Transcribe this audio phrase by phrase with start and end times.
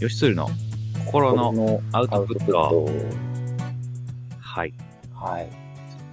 [0.00, 0.48] 吉鶴の
[1.06, 2.86] 心ののアウトプット
[4.40, 4.74] はい。
[5.14, 5.48] はい。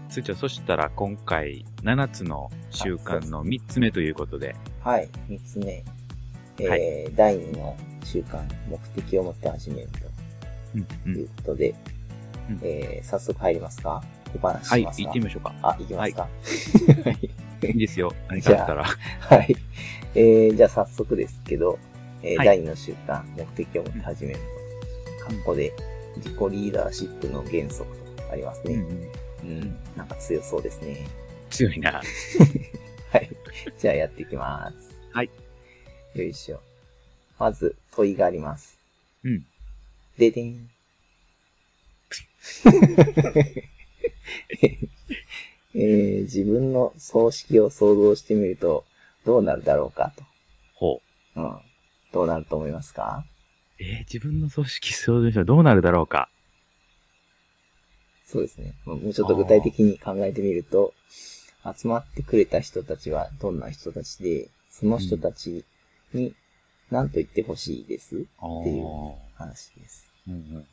[0.10, 5.10] つーちゃん、そしたら今回、7つの習慣の3つ目ということで、はい。
[5.28, 5.84] 三つ目。
[6.60, 9.90] えーは第二の習慣、目的を持って始める
[10.76, 10.86] うんう。
[10.86, 11.76] というんことで、
[12.50, 14.04] うんえー早速入りますか？
[14.32, 15.04] 手放しはい、ますか？
[15.04, 15.56] 行ってみましょうか。
[15.62, 16.22] あ、行きますか？
[16.22, 16.30] は
[17.12, 17.30] い。
[17.68, 18.14] いいですよ。
[18.30, 18.84] 何かあったら。
[18.84, 19.56] はい。
[20.16, 21.80] えー、じゃあ早速ですけど、
[22.24, 24.40] えーはい第二の習慣、目的を持って始める
[25.28, 25.34] と。
[25.34, 25.74] 括弧で、
[26.18, 28.76] 自己リーダーシップの原則とありますね。
[28.76, 29.78] うんうんうん。
[29.96, 31.06] なんか強そうですね。
[31.50, 32.02] 強いな。
[33.12, 33.30] はい。
[33.78, 34.98] じゃあやっていきます。
[35.12, 35.30] はい。
[36.16, 36.62] よいしょ。
[37.38, 38.80] まず、問いがあります。
[39.24, 39.46] うん。
[40.18, 40.70] ででん。
[45.76, 48.86] えー自分の葬式を想像してみると、
[49.26, 50.14] どうなるだろうか
[50.76, 51.02] ほ
[51.36, 51.36] う。
[51.36, 51.42] と。
[51.42, 51.73] うん。
[52.14, 53.26] どうなると思いますか？
[53.80, 56.30] えー自分の組織想像したらどうなるだろうか？
[58.26, 58.74] そうですね。
[58.86, 60.94] もうちょっと具体的に考えてみると、
[61.66, 65.66] 集まってくれた人たちはどんな人たちで、その人たち
[66.14, 66.34] に
[66.90, 68.86] 何と言ってほしいですっていう
[69.36, 70.10] 話です。
[70.28, 70.66] うんうんうん。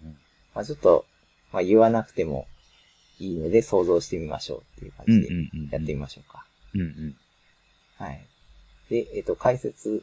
[0.55, 1.05] まあちょっと、
[1.53, 2.47] まあ言わなくても
[3.19, 5.29] いいので想像してみましょうっていう感じで
[5.71, 6.47] やってみましょうか。
[6.75, 7.17] うんうん。
[7.97, 8.27] はい。
[8.89, 10.03] で、えっ、と、解説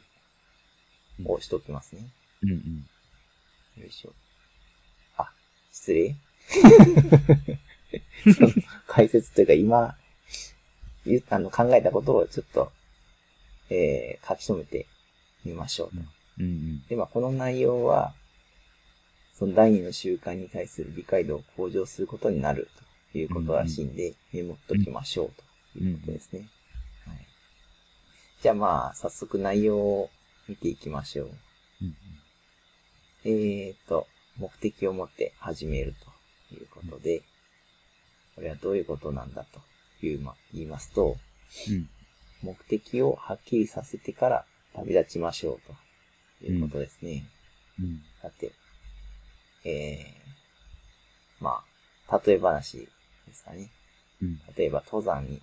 [1.24, 2.02] をしときますね。
[2.42, 2.86] うんうん。
[3.80, 4.12] よいしょ。
[5.16, 5.30] あ、
[5.72, 6.16] 失礼
[8.34, 8.50] その
[8.86, 9.96] 解説というか今、
[11.06, 12.72] 言あの考えたことをちょっと、
[13.70, 14.86] えー書き留めて
[15.44, 15.96] みましょうと。
[16.40, 16.86] うんうん。
[16.86, 18.14] で、まあ、この内容は、
[19.34, 22.68] その第二の習慣に対する理解度を向上することになる
[23.12, 25.32] ということらしいんで、メモっときましょう
[25.74, 26.48] ということですね。
[27.06, 27.18] はい。
[28.42, 30.10] じゃあまあ、早速内容を
[30.48, 31.28] 見ていきましょう。
[31.82, 31.96] うん
[33.24, 34.06] えーと、
[34.38, 35.94] 目的を持って始める
[36.50, 37.22] ということで、
[38.34, 41.16] これはどういうことなんだという、ま、言いますと、
[41.68, 41.88] うん。
[42.42, 45.60] 目的をはっきりさせてから旅立ちましょう
[46.40, 47.24] ということですね。
[47.80, 48.00] うん。
[48.22, 48.52] だって、
[49.64, 51.64] えー、ま
[52.08, 52.88] あ、例え話
[53.26, 53.70] ですかね。
[54.22, 54.40] うん。
[54.56, 55.42] 例えば登山に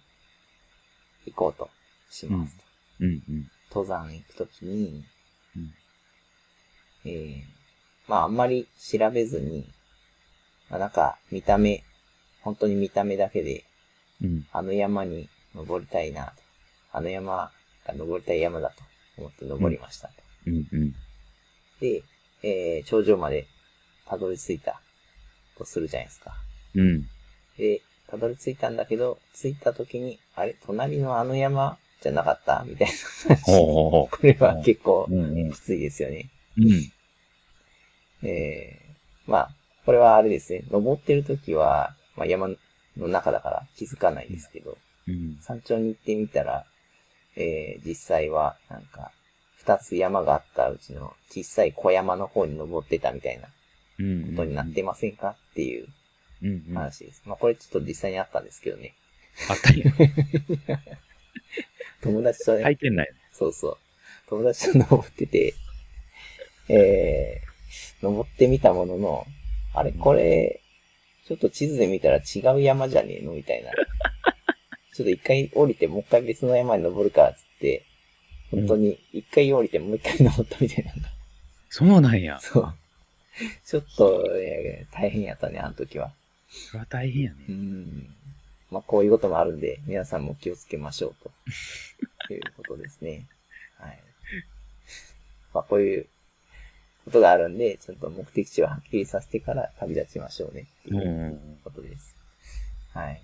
[1.26, 1.70] 行こうと
[2.10, 2.64] しますと。
[3.02, 3.52] うんうん。
[3.76, 5.04] 登山行くときに、
[5.58, 5.74] うん
[7.04, 7.42] えー、
[8.08, 9.68] まああんまり調べずに、
[10.70, 11.84] まあなんか見た目、
[12.42, 13.66] 本当に見た目だけで、
[14.24, 14.48] うん。
[14.54, 16.32] あの山に登りたいなと。
[16.94, 17.52] あの山
[17.86, 18.76] が登りたい山だと
[19.18, 20.14] 思って登りましたと。
[20.48, 20.96] うんうん。
[21.82, 22.04] で、
[22.44, 23.46] えー、頂上まで
[24.08, 24.80] たどり着いた
[25.58, 26.34] とするじゃないですか。
[26.76, 27.10] うん。
[27.58, 33.42] で、たどり着いたんだけど、着いた時に、あれ、隣のあの山じゃなかったみたいな話。
[33.46, 35.08] ほうほうほこれは結構
[35.54, 35.60] き。
[35.60, 36.30] ついですよね。
[36.58, 38.28] うん。
[38.28, 40.64] えー、まあ、これはあれですね。
[40.70, 42.50] 登ってる時は、まあ山
[42.98, 45.38] の中だから気づかないですけど、うん。
[45.42, 46.66] 山頂に行ってみたら、
[47.36, 49.12] えー、実際は、なんか、
[49.58, 53.50] 二つ山があったうちの小さい小山の方に登ってたみたいな
[54.00, 54.30] うん。
[54.32, 55.88] ことになってませんかっていう
[56.74, 57.24] 話です。
[57.26, 58.94] まあこれちょっと実際にあったんですけどね。
[59.54, 59.92] ったよ。
[62.02, 63.10] 友達とね、体験内。
[63.32, 63.78] そうそう。
[64.28, 65.54] 友達と登ってて、
[66.70, 69.28] えー、登ってみたものの、
[69.74, 70.62] あれこれ、
[71.28, 73.72] ちょっと地図で見たら違う山じゃねえのみたいな。
[74.94, 77.84] ちょっと一回降りてもう一回別の山に登るからっつって、
[78.52, 80.94] 本当に一回降りてもう一回登ったみたいな。
[81.70, 82.40] そうなんや。
[82.40, 82.74] そう。
[83.66, 86.14] ちょっと、えー大変やったね、あの時は。
[86.48, 87.52] それは大変やねう。
[87.52, 88.16] ん。
[88.72, 91.32] まあ、こういうこともあるんで、皆さんも気をつけましょうと。
[92.34, 93.28] いうことですね。
[93.78, 94.00] はい。
[95.54, 96.08] まあ、こういう
[97.06, 100.62] ことがあるんで、ちょっと目的地をはっきりさせてから旅立ちましょうね。
[100.62, 102.16] ってうんいううんことです。
[102.94, 103.22] はい。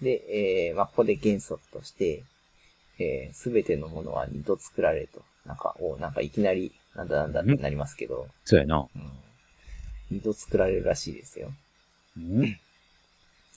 [0.00, 2.24] で、えー、まあ、ここで原則として、
[2.98, 5.22] えー、すべてのものは二度作られると。
[5.46, 8.78] なんか、おなんかいきなり、なんだなんだってなりますけど、そうやな。
[8.78, 9.10] うん。
[10.10, 11.52] 二度作られるらしいですよ。
[12.16, 12.58] うん。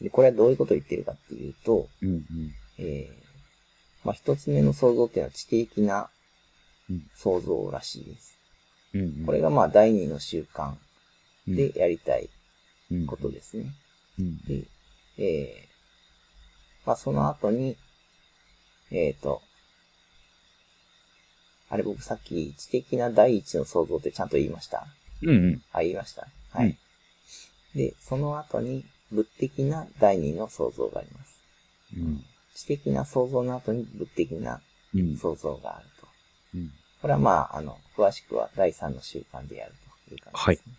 [0.01, 2.23] で、これはどういうことを言ってるかっていうと、うんうん。
[2.77, 3.13] えー、
[4.03, 6.09] まあ、一つ目の想像っていうのは知的な
[6.89, 8.37] うん想像らしいです。
[8.93, 9.25] うんうん。
[9.25, 10.73] これがまあ第二の習慣
[11.47, 12.29] うんでやりたい
[12.91, 13.73] うんことですね。
[14.19, 14.37] うん。
[14.45, 14.65] で、
[15.17, 17.77] えー、まあその後に、
[18.91, 19.41] えっ、と、
[21.69, 24.85] あれ僕さっき知的な第一の想像ってちゃんと言いました？
[25.23, 25.61] うんうん。
[25.71, 26.27] あ、言いました。
[26.51, 26.77] はい。
[27.73, 31.41] で、その後に物的な第二の想像があります。
[31.95, 32.23] うん。
[32.53, 34.61] 知的な想像の後に物的な
[34.93, 35.17] うん。
[35.17, 36.07] 想像があると。
[36.55, 36.71] うん。
[37.01, 39.73] これはまあ、あの、詳しくは第3の習慣でやる
[40.07, 40.75] という感じですね。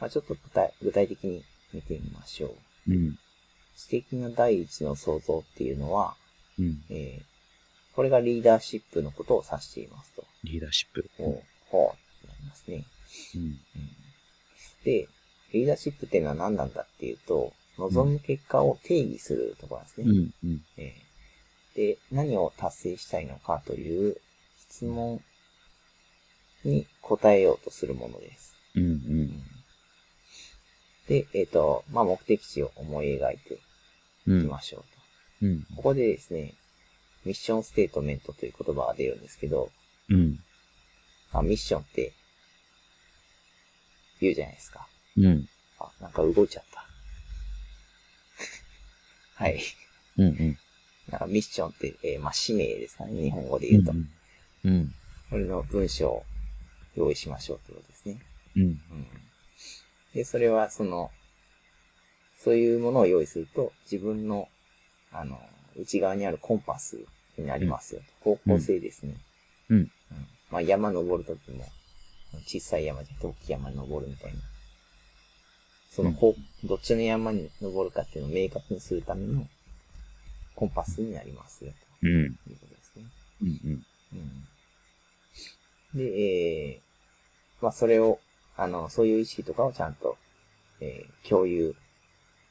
[0.00, 2.54] まあ、ちょっと具体具体的に見てみましょ
[2.88, 2.92] う。
[2.92, 3.18] うん。
[3.76, 6.16] 知的な第一の創造っていうのは、
[6.58, 6.82] うん。
[6.90, 7.30] えー
[7.92, 10.24] これがリーダーシップのことを指していますと。
[10.44, 11.10] リーダーシップ。
[11.18, 11.94] ほう、ほ
[12.24, 12.84] う、なりますね。
[13.34, 13.42] うん。
[13.42, 13.58] うん
[14.84, 15.08] で、
[15.52, 20.04] リーダーシップっていうのは何なんだっていうと、望む結果を定義するところなんですね。
[20.06, 20.34] うん。
[20.44, 20.62] うん。
[20.76, 21.10] えー
[21.74, 24.16] で、何を達成したいのかという
[24.58, 25.20] 質問
[26.64, 28.56] に答えようとするものです。
[28.74, 28.82] うん。
[28.82, 28.86] う。
[28.86, 28.92] うん
[29.22, 29.42] ん
[31.08, 33.58] で、えっ、と、まあ、目的地を思い描いて
[34.26, 34.38] うん。
[34.40, 34.80] いきましょう
[35.40, 35.46] と。
[35.46, 35.66] うん。
[35.76, 36.54] ここでですね、
[37.24, 39.70] ミッションステートメントという言葉が出るんですけど、
[40.08, 40.38] うん。
[41.32, 42.12] あミッションって
[44.20, 44.86] 言うじゃないですか。
[45.16, 45.48] うん。
[45.78, 46.86] あ、なんか動いちゃった。
[49.42, 49.60] はい。
[50.16, 50.26] うん。
[50.26, 50.58] うん。
[51.10, 53.92] なんかミッションって、えーまあ、使命ですかね、日本語で言うと。
[54.64, 54.94] うん。
[55.30, 56.24] これの文章を
[56.96, 58.20] 用意しましょうということですね。
[58.56, 58.62] うん。
[58.62, 58.80] うん。
[60.14, 61.10] で、それはその、
[62.36, 64.48] そういうものを用意すると、自分の、
[65.12, 65.38] あの、
[65.76, 66.98] 内側にあるコンパス
[67.36, 68.36] になりますよと。
[68.36, 69.16] 方向性ですね。
[69.68, 69.90] うん。
[70.50, 71.64] まあ、山登るときも、
[72.46, 74.40] 小さい山じゃなくて大きい山に登るみたいな。
[75.90, 76.34] その方、
[76.64, 79.46] どっちの山に登るかっていうのを明確にするための
[80.54, 81.72] コンパスになりますよ
[82.02, 82.10] うん。
[82.10, 83.04] ということですね。
[83.42, 83.84] うん。
[84.14, 84.16] う
[85.96, 85.98] ん。
[85.98, 88.20] で、えー、まあ、それを、
[88.56, 90.16] あの、そういう意識とかをちゃんと、
[90.80, 91.74] えー共有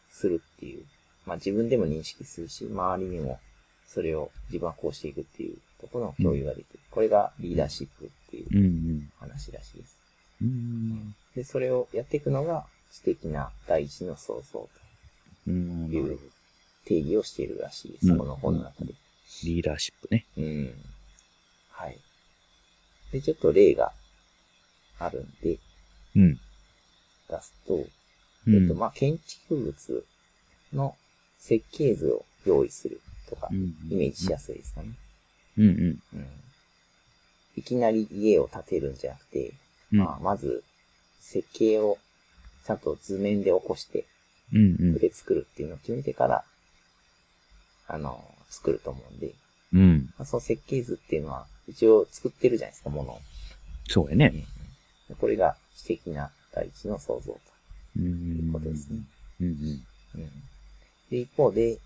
[0.09, 0.85] するっていう。
[1.25, 3.39] まあ、自分でも認識するし、周りにも、
[3.85, 6.79] それを自分はこうしていくっていうところの共有ができる。
[6.91, 9.11] これがリーダーシップっていううん。
[9.19, 9.99] 話らしいです。
[10.41, 11.15] うん。
[11.35, 14.69] で、それをやっていくのが、知的な第一の創造
[15.47, 15.89] うん。
[15.89, 16.19] という
[16.85, 18.11] 定義をしているらしいです。
[18.11, 18.93] うんこの本の中で。
[19.43, 20.25] リーダーシップね。
[20.37, 20.73] うん。
[21.71, 21.97] はい。
[23.11, 23.91] で、ちょっと例が
[24.97, 25.57] あるんで、
[26.15, 26.39] うん。
[27.29, 27.85] 出すと、
[28.47, 28.55] うん。
[28.55, 30.05] えっと、まあ、建築物
[30.73, 30.95] の
[31.37, 33.75] 設計図を用意するとかう、ん。
[33.89, 34.89] イメージしやすいですかね。
[35.57, 35.65] うん。
[35.65, 35.99] うん。
[36.13, 36.27] うん。
[37.55, 39.53] いきなり家を建てるんじゃなくて、
[39.91, 39.99] うん。
[39.99, 40.63] まあ、まず、
[41.19, 41.97] 設計を
[42.69, 44.05] ちゃんと図面で起こして、
[44.53, 44.59] うん。
[44.59, 44.99] うん。
[44.99, 46.43] で作るっていうのを決めてから、
[47.87, 49.33] あの、作ると思うんで、
[49.73, 50.13] うん。
[50.19, 53.19] まあ、その設計図っていうのは、一応作ってるじゃないですか、ものを。
[53.87, 54.45] そうやね。
[55.07, 57.99] でこれが知的な第一の創造う。
[57.99, 58.99] というんことですね。
[59.41, 59.47] うん。
[59.47, 59.83] うん。
[61.09, 61.79] で、一方で、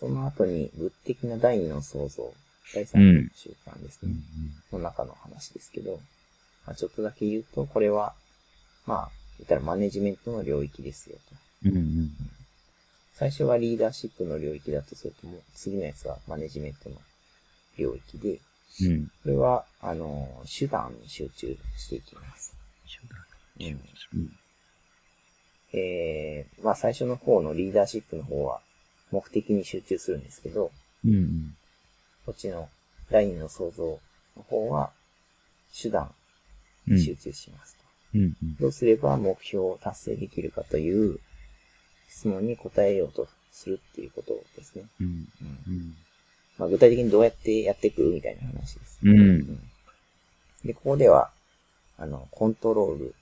[0.00, 2.34] その後に物的な第二の創造、
[2.74, 4.14] 第三の習慣ですね。
[4.72, 4.80] うん。
[4.80, 6.00] の中の話ですけど、
[6.66, 8.14] まあ、ちょっとだけ言うと、これは、
[8.84, 11.16] まあ、言ったらマネジメントの領域ですよ
[11.62, 11.68] と。
[11.68, 12.10] うん。
[13.14, 16.96] 最初はリーダーシップの領域だとするともう、次のやつはマネジメントの
[17.78, 18.40] 領域で、
[18.82, 19.06] うん。
[19.22, 22.56] これは、あの、手段に集中していきます。
[24.12, 24.32] うん。
[25.72, 28.60] えー、まあ最初の方のリーダーシップの方は、
[29.10, 30.72] 目的に集中するんですけど、
[31.04, 31.54] うん。
[32.26, 32.68] こっちの
[33.10, 34.00] 第二の創造
[34.36, 34.90] の方は、
[35.80, 36.12] 手段
[36.88, 36.96] うん。
[36.96, 37.83] に集中します
[38.18, 38.18] と。
[38.18, 38.56] うん。
[38.60, 41.18] どうすれば目標を達成できるかという
[42.08, 44.84] 質問に答えようとするっていうことですね。
[45.00, 45.06] うん。
[45.06, 45.18] うん
[45.66, 45.94] うん。
[46.58, 49.00] まあ、具体的にどうやってやっていくみたいな話です。
[49.02, 49.58] うん。
[50.64, 51.30] で、ここでは、
[51.98, 53.14] あの、コントロール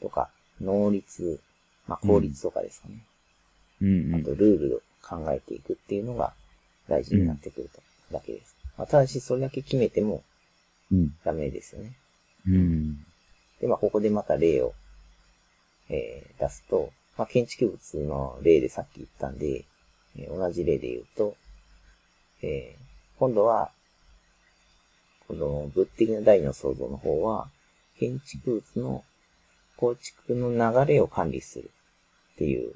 [0.00, 0.30] とか、
[0.60, 1.40] 能率、
[1.86, 3.04] まあ、効率とかですかね。
[3.80, 4.14] うん。
[4.14, 6.32] あと、ルールを考えていくっていうのが
[6.88, 7.80] 大事になってくると、
[8.12, 8.56] だけです。
[8.76, 10.22] まあ、ただし、それだけ決めても
[10.92, 11.14] うん。
[11.24, 11.92] ダメですよね。
[12.46, 13.06] うん。
[13.64, 14.74] で、まあ、ここでまた例を、
[15.88, 19.64] えー出すと、まあ、建築物の例でさっき言ったんで、
[20.18, 21.34] えー同じ例で言うと、
[22.42, 22.84] えー
[23.18, 23.70] 今度は、
[25.26, 27.48] この物的な第二の創造の方は、
[27.98, 29.04] 建築物の
[29.78, 31.70] 構築の流れを管理する
[32.34, 32.74] っていう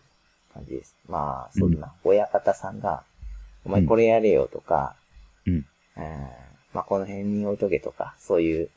[0.54, 0.97] 感じです。
[1.07, 3.02] まあ、そんな、親方さんが、
[3.66, 4.97] お前これやれよとか、
[5.47, 5.66] うん。
[5.99, 8.71] えーまあ、この辺に置いとけとか、そういう、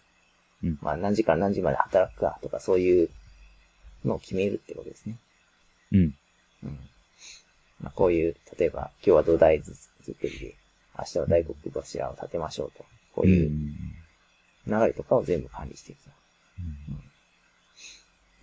[0.63, 3.09] うんまあ、何時から何時まで働くかとか、そういう
[4.05, 5.17] のを決めるってことですね。
[5.91, 5.99] うん。
[6.63, 6.79] うん。
[7.81, 9.77] まあ、こういう、例えば、今日は土台作
[10.23, 10.55] りで、
[10.97, 12.85] 明日は大黒柱を建てましょうと。
[13.13, 13.49] こういう
[14.67, 16.11] 流れとかを全部管理していくと。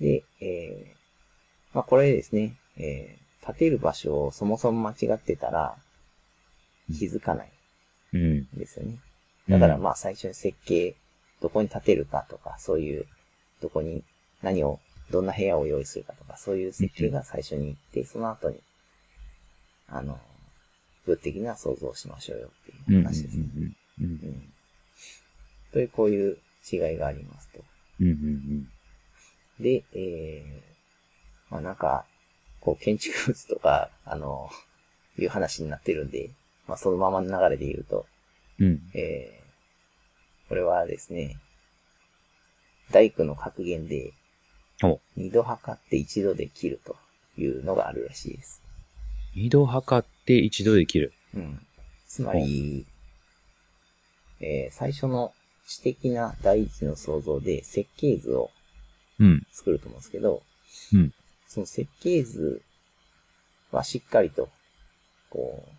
[0.00, 5.76] で、えー、まあ、これですね、えー、建てる場所をそもそも間違ってたら、
[6.98, 7.52] 気づかない
[8.14, 8.20] うん。
[8.38, 8.98] んですよね。
[9.48, 10.96] だからまあ最初に設計、
[11.40, 13.06] どこに建てるかとか、そういう、
[13.60, 14.02] どこに
[14.42, 14.80] 何を、
[15.10, 18.60] どんな部屋を用意するかとか、そういう設計が最初に行って、その後に、
[19.88, 20.18] あの、
[21.06, 23.44] 物的な想像をしましょうよっていう話ですね。
[23.56, 24.04] うん。
[24.04, 24.52] うん
[25.72, 26.38] という、こういう
[26.70, 27.62] 違いがありますと。
[28.00, 28.68] うんうん
[29.60, 32.04] で、えー、まあなんか、
[32.60, 34.48] こう建築物とか、あの、
[35.18, 36.30] いう話になってるんで、
[36.68, 38.06] まあそのままの流れで言うと、
[38.60, 38.66] うん。
[38.66, 38.80] うん。
[38.94, 39.37] えー、
[40.48, 41.36] これはですね、
[42.90, 44.12] 大工の格言で、
[44.82, 46.96] お二度測って一度で切ると
[47.36, 48.62] いうのがあるらしいです。
[49.34, 51.12] 二度測って一度できる。
[51.34, 51.60] うん。
[52.06, 52.86] つまり、
[54.40, 55.32] えー、最初の
[55.66, 58.50] 知的な第一の創造で設計図を
[59.20, 59.42] うん。
[59.50, 60.42] 作ると思うんですけど、
[60.92, 61.12] うん。
[61.46, 62.62] その設計図
[63.72, 64.48] はしっかりと、
[65.28, 65.70] こう、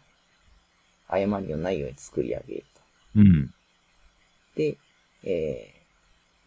[1.08, 2.82] 誤りのないように作り上げると。
[3.16, 3.54] うん。
[4.60, 4.76] で、
[5.24, 5.74] え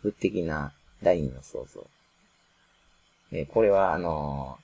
[0.02, 1.87] ー、物的な第二の創造。
[3.33, 4.59] えーこれは、あの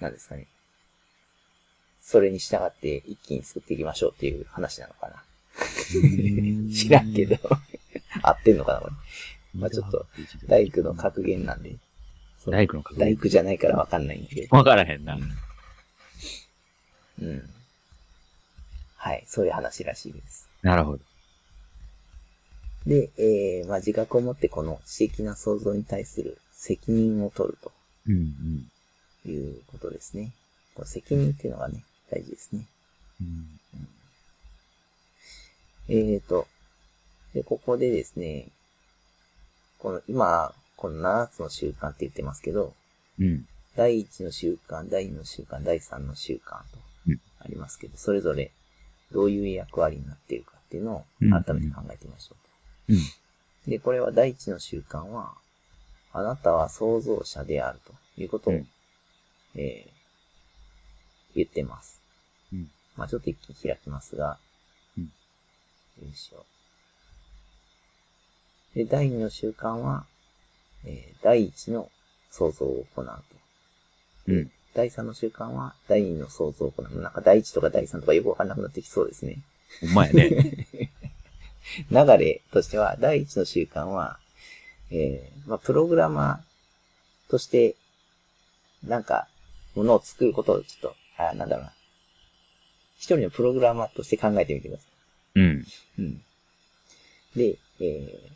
[0.00, 0.48] ー、何ですかね。
[2.02, 5.22] それに従って一気に作っていきましょうっていう話なのかな。
[6.74, 7.36] 知らんけど。
[8.22, 8.92] 合ってんのかなこれ。
[9.54, 10.06] まあちょっと、
[10.48, 11.76] 大工の格言なんで。
[12.44, 14.56] 大工の格言大工じゃないからわかんないんだけど。
[14.56, 15.14] わからへんな。
[15.14, 15.32] うん。
[17.24, 17.50] うん。
[18.96, 20.50] はい、そういう話らしいです。
[20.62, 21.09] なるほど。
[22.86, 27.72] で、えー、まあ自覚を持ってこの知的な創造に対する責任を取ると
[28.08, 28.68] うん
[29.26, 30.32] いうことですね。
[30.74, 32.66] この責任っていうのがね、大事ですね。
[33.20, 33.60] うん。
[35.88, 36.46] えーと、
[37.34, 38.48] で、ここでですね、
[39.78, 42.74] この今、この7つの習慣って言ってますけど、
[43.18, 43.46] うん。
[43.76, 48.50] 第1の習慣、第2の習慣、第3の習慣とうんありますけど、それぞれ
[49.12, 52.40] どういう役割になっているかっていうのをうん改めて考えてみましょうと。
[52.40, 52.49] うん。
[53.66, 55.34] で、これは第一の習慣は、
[56.12, 58.68] あなたは創造者であるということを、うん
[59.56, 59.90] えー
[61.36, 62.02] 言ってます。
[62.52, 64.36] うんまあちょっと一気に開きますが、
[64.98, 65.10] うんよ
[66.12, 66.44] いしょ。
[68.74, 70.06] で、第二の習慣は、
[70.84, 71.88] えー第一の
[72.30, 73.12] 創造を行うと。
[74.28, 74.50] うん。
[74.74, 77.00] 第三の習慣は、第二の創造を行う。
[77.00, 79.38] なんか第一とか第三とかよくわかんなくなってきそうですね。
[79.80, 80.66] ほんまやね。
[81.90, 84.18] 流れとしては、第一の習慣は、
[84.90, 87.76] えー、まあ、プログラマーとして、
[88.84, 89.28] なんか、
[89.74, 91.72] ものを作ることをちょっと、あ、なんだろうな。
[92.96, 94.84] 一人のプログラマーとして考えてみてくださ
[95.36, 95.42] うん。
[95.42, 95.64] い。
[95.98, 96.22] うん。
[97.36, 98.30] で、えー、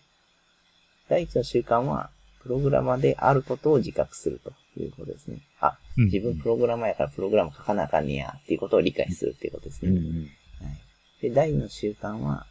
[1.08, 2.10] 第一の習慣は、
[2.42, 5.40] プログラマーであることを自覚するということですね。
[5.60, 9.92] あ、自分プログラマーやからプログラム書かなあかんねや、っていうことを理解するっていうことですね。
[9.92, 10.02] うんうん。
[10.14, 11.22] はい。
[11.22, 12.46] で、第二の習慣は、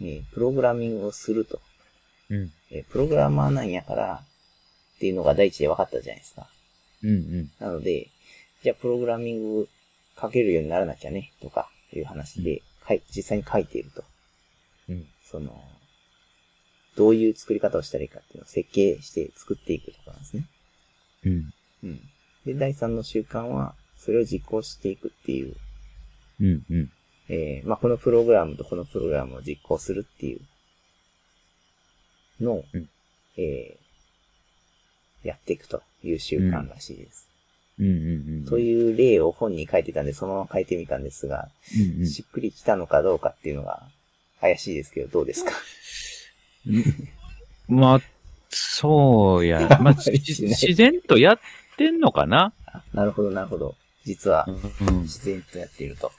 [0.00, 1.60] えープログラミングをすると。
[2.30, 2.52] うん。
[2.70, 4.22] えープログラマーなんやから、
[4.96, 6.48] っていうのが第一で分かったじゃないですか。
[7.02, 7.50] うんうん。
[7.58, 8.08] なので、
[8.62, 9.68] じゃあプログラミング
[10.20, 14.04] 書けるようにならなきゃね、とかいう話で、かい実際に書いていると。
[14.88, 15.06] うん。
[15.22, 15.62] その、
[16.96, 20.44] どういう作り方をしたらいいかっていうのを設計して作っていくところなんですね。
[21.24, 21.54] うん。
[21.84, 22.00] うん。
[22.44, 25.54] で、第三の習慣は、それを実行していくっていう
[26.40, 26.90] うんうん。
[27.32, 30.40] えー、まあ、このプログラムとこのプログラムを実行するっていう
[32.44, 32.88] のを、うん
[33.36, 37.28] えー、やっていくという習慣らしいです。
[37.78, 37.96] うんうんう
[38.42, 38.44] ん。
[38.46, 42.06] という例を本に書いてたんで、そのまま書いてみたんですが、うんうん。
[42.08, 43.84] しっくりきたのかどうかっていうのが
[44.40, 45.52] 怪しいですけど、どうですか？
[47.68, 48.00] まあ、
[48.48, 49.60] そうや。
[49.80, 51.38] まあ、自然とやっ
[51.78, 52.52] てんのかな？
[52.66, 53.76] あなるほど、なるほど。
[54.04, 55.02] 実は、うん。
[55.02, 56.10] 自然とやっていると。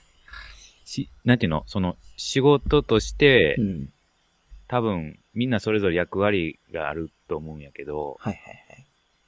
[0.91, 3.93] し、なんていうのその、仕事としてう、ん。
[4.67, 8.86] 多分、みんなそれぞれ役割があると思うんやけど、はいはいはい。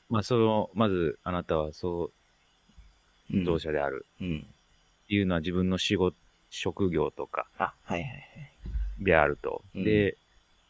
[0.10, 2.12] まあ、その、まず、あなたはそう、
[3.34, 4.06] うん同社である。
[4.22, 4.46] うん。
[5.06, 6.16] っていうのは自分の仕事、
[6.50, 9.04] 職業とかあ、はいはいはい。
[9.04, 9.64] であると。
[9.76, 10.18] うんで、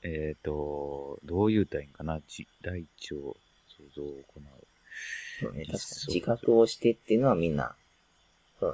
[0.03, 2.21] えっ、と、どう言うたらいいんかな？
[2.21, 3.35] ち大腸想
[3.95, 4.43] 像を行う。
[5.41, 7.75] そうね、確かに自覚をしてっていうのはみんな、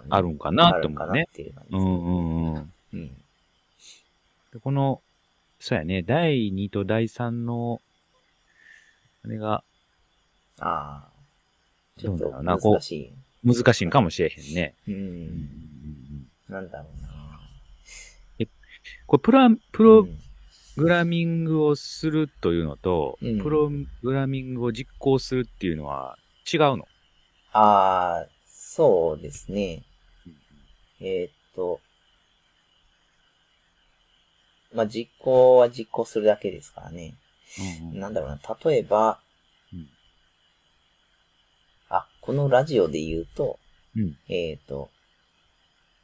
[0.09, 1.27] あるんかなっと思うね。
[1.69, 2.73] うんうんうん。
[2.93, 3.07] うん。
[4.53, 5.01] でこの、
[5.59, 7.81] そうやね、第2と第3の、
[9.23, 9.63] あれが
[10.59, 11.09] ああ。
[11.97, 13.13] ちょっと難しい。
[13.43, 14.75] 難しいんかもしれへんね。
[14.87, 14.91] う。
[14.91, 17.09] うんんなんだろうな。
[19.05, 20.19] これプラ、プロうん
[20.77, 23.69] グラミングをするというのと、うんプロ
[24.01, 26.17] グラミングを実行するっていうのは
[26.51, 26.87] 違うの？
[27.51, 28.27] ああ、
[28.71, 29.81] そうですね。
[31.01, 31.79] えーっと、
[34.75, 37.15] まあ、実行は実行するだけですからね。
[37.91, 38.39] うんなんだろうな。
[38.63, 39.19] 例えば、
[39.73, 39.89] うん
[41.89, 43.57] あ、このラジオで言うと、
[43.95, 44.91] うんえーっと、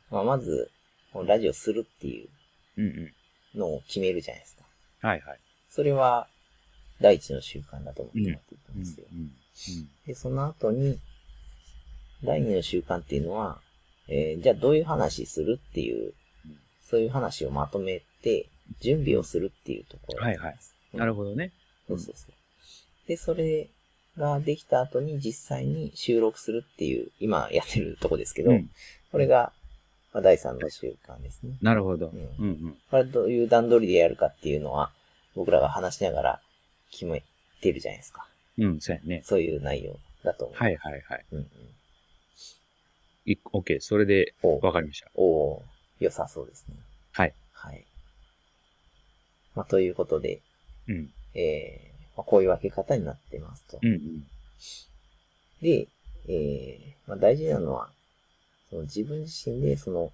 [0.09, 0.71] まあ、まず、
[1.13, 2.29] このラジオするっていう
[2.77, 2.89] うんう
[3.57, 3.59] ん。
[3.59, 4.63] のを決めるじゃないですか。
[5.07, 5.39] はいはい。
[5.69, 6.27] それは
[6.99, 8.75] 第一の習慣だと思ってもらっていいと思うん。
[8.75, 9.07] うんうんですよ。。
[9.11, 9.89] うん。
[10.07, 10.99] で、その後に、
[12.25, 13.59] 第二の習慣っていうのは、
[14.07, 16.13] えーじゃあどういう話するっていう
[16.45, 18.47] うん、そういう話をまとめて、
[18.81, 20.57] 準備をするっていうところはいはい
[20.93, 21.51] うんなるほどね。
[21.87, 22.33] そうそうそう。
[23.07, 23.67] で、それ
[24.17, 28.69] ができた後に実際に収録するっていう、今やってるとこですけど、うん。
[29.11, 29.51] これが、
[30.13, 31.57] まあ、第三の習慣ですね。
[31.61, 32.07] なるほど。
[32.07, 32.77] ううんんうん。
[32.89, 34.91] これどういう段取りでやるかっていうのは、
[35.35, 36.41] 僕らが話しながら
[36.91, 37.23] 決め
[37.61, 38.25] てるじゃないですか。
[38.57, 39.21] うん、そうやね。
[39.25, 40.57] そういう内容だと思う。
[40.57, 41.25] はいはいはい。
[41.33, 41.47] うんうん。
[43.25, 45.09] いオッケー、それで、おわかりました。
[45.15, 45.61] おー
[45.99, 46.75] 良さそうですね。
[47.11, 47.33] はい。
[47.53, 47.85] はい。
[49.55, 50.41] まあ、ということで、
[50.87, 51.09] うん。
[51.33, 53.79] えーまあ、こういう分け方になってますと。
[53.81, 54.23] うんうん。
[55.61, 55.87] で、
[56.27, 57.89] えーまあ、大事なのは、
[58.69, 60.11] その自分自身でその、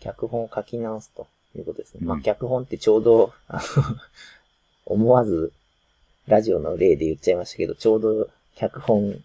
[0.00, 2.00] 脚本を書き直すということですね。
[2.02, 3.60] まあ、うん脚本ってちょうど、あの
[4.86, 5.52] 思わず、
[6.26, 9.22] ラジオの例で言っちゃいましたけど、ちょうど脚本、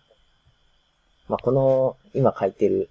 [1.29, 2.89] まあ、この、今書いてる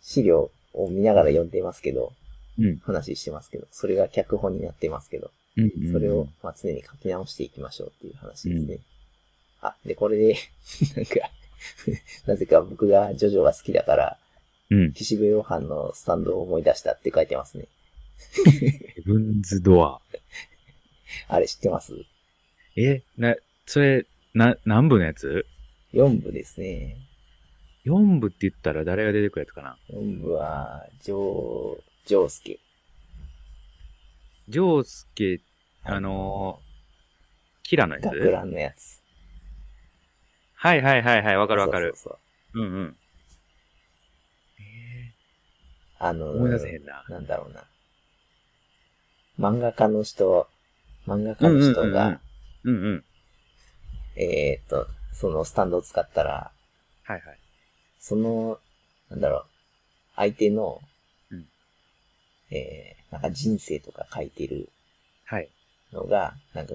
[0.00, 2.12] 資料を見ながら読んでますけど、
[2.58, 2.78] うん。
[2.78, 5.92] 話してますけど、それが脚本になってますけど、うんうん。
[5.92, 8.74] それを、まあ、常に書き直していきましょうっていう話ですね。
[8.74, 8.80] うん
[9.62, 10.36] あ、で、これで、
[10.96, 11.14] なんか、
[12.26, 14.18] なぜか僕がジョジョが好きだから、
[14.70, 14.92] うん。
[14.92, 17.66] 岸辺露伴のスタンドを思い出したって書いてますね。
[18.44, 20.00] ヘブンズドア。
[21.28, 21.94] あれ知ってます？
[22.76, 23.34] え、な、
[23.64, 25.46] それ、な、何部のやつ？
[25.96, 26.96] ?4 部ですね。
[27.84, 32.60] ?4 部って言ったら誰が出てくるやつかな？4部は、ジョー、ジョースケ。
[34.48, 35.40] ジョースケ、
[35.82, 38.04] あのー、キラのやつ？
[38.04, 39.02] 学ランのやつ。
[40.54, 41.92] はいはいはいはい、わかるわかる。
[41.96, 42.18] そうそう
[42.54, 42.96] そううんうん。
[44.58, 45.12] え
[45.98, 47.04] あのー、思い出せへんな。
[47.08, 47.64] なんだろうな。
[49.38, 50.48] 漫画家の人、
[51.06, 52.20] 漫画家の人うんうんうんうんが、
[52.64, 53.04] うんうん。
[54.16, 56.50] えーっと、そのスタンドを使ったら、
[57.04, 57.38] はいはい。
[57.98, 58.58] その、
[59.08, 59.44] なんだろう、
[60.16, 60.80] 相手の、
[61.30, 61.46] うん
[62.50, 64.68] えー、なんか人生とか書いてる
[65.24, 65.48] はい。
[65.92, 66.74] のが、なんか、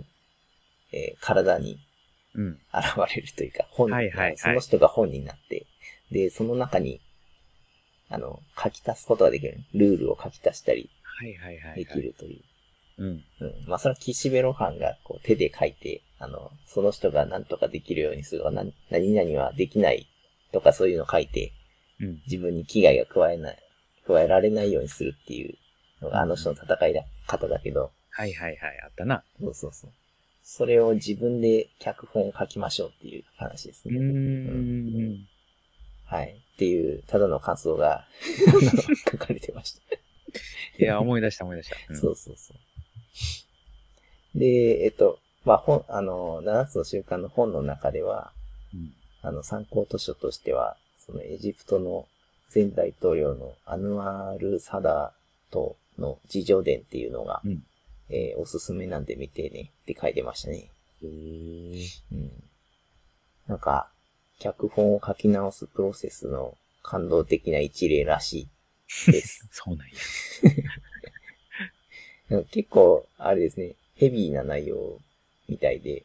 [0.91, 1.77] えー体に
[2.33, 2.59] うん。
[2.73, 5.67] 現れるというか、本、はいはいはいその人が本になって、
[6.11, 6.99] で、その中に、
[8.09, 9.57] あの、書き足すことができる。
[9.73, 11.85] ルールを書き足したりはいはいはい、はい。
[11.85, 12.41] できるという。
[12.97, 13.07] うん。
[13.07, 13.23] うん。
[13.67, 20.07] まあ、それは岸辺露伴がこう手で書いて、あの、その人が何とかできるようにするとか、な何々はできない
[20.51, 21.53] とかそういうのを書いて、
[21.99, 22.21] うん。
[22.25, 23.57] 自分に危害が加えない、
[24.05, 25.57] 加えられないようにするっていう
[26.01, 29.23] のがあの人の戦いだ、方だけど、はいはいはい、あったな。
[29.39, 29.91] そうそうそう。
[30.43, 33.99] それを自分で脚本を書きましょうっていう話ですうーね。
[35.15, 35.27] ん。
[36.05, 36.41] はい。
[36.55, 38.05] っていう、ただの感想が
[39.11, 39.81] 書かれてました。
[40.79, 41.77] いや、思い出した思い出した。
[41.89, 42.57] うんそうそうそう。
[44.35, 48.31] で、えっと、まあ、本、あの、7つの習慣の本の中では、
[48.73, 48.93] うん。
[49.23, 52.07] あの、参考図書としては、そのエジプトの
[52.53, 57.63] 前大統領のアヌアール・サダートの自叙伝っていうのが、うん
[58.09, 60.69] えーおすすめなんで見てねって書いてましたね。
[61.01, 62.31] へーうん。
[63.47, 63.89] なんか、
[64.39, 68.49] 脚本を書き直すプロセスの感動的な一例らし
[69.07, 69.47] いです。
[69.53, 69.87] そうなん
[72.29, 72.43] や。
[72.51, 74.97] 結構、あれですね、ヘビーな内容
[75.47, 76.03] みたいで、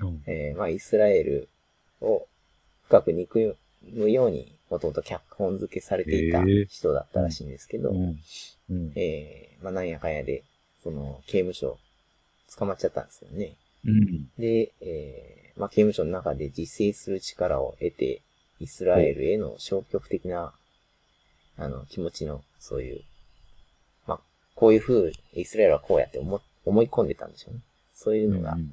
[0.00, 0.22] うん。
[0.26, 1.48] えーまあ、イスラエル
[2.00, 2.28] を
[2.86, 3.56] 深く憎
[3.92, 8.16] むように、もともと脚本付けされていた人だったらしいんですけど、うん。
[8.70, 8.92] うん。
[8.94, 10.44] えーまあ、なんやかんやで、
[10.84, 11.78] その、刑務所、
[12.56, 13.56] 捕まっちゃったんですよね。
[13.84, 14.28] うん。
[14.38, 18.22] で、で、えーまあ、刑務所の中で自制する力を得て、
[18.60, 20.54] イスラエルへの消極的な、
[21.56, 23.02] あの、気持ちの、そういう、
[24.06, 24.20] まあ、
[24.54, 27.60] こういう風、イスラエルはこうやって思思い込んでたんでしょうね。
[27.94, 28.70] そういうのが、うん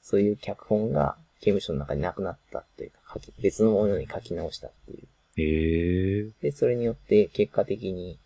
[0.00, 5.06] そういう脚本が刑務所の中になくなったというか、書き別のものに書き直したっていう。
[5.36, 6.30] へえ。
[6.40, 8.18] で、それによって結果的に、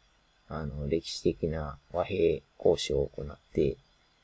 [0.48, 3.76] あの、歴史的な和平交渉を行って、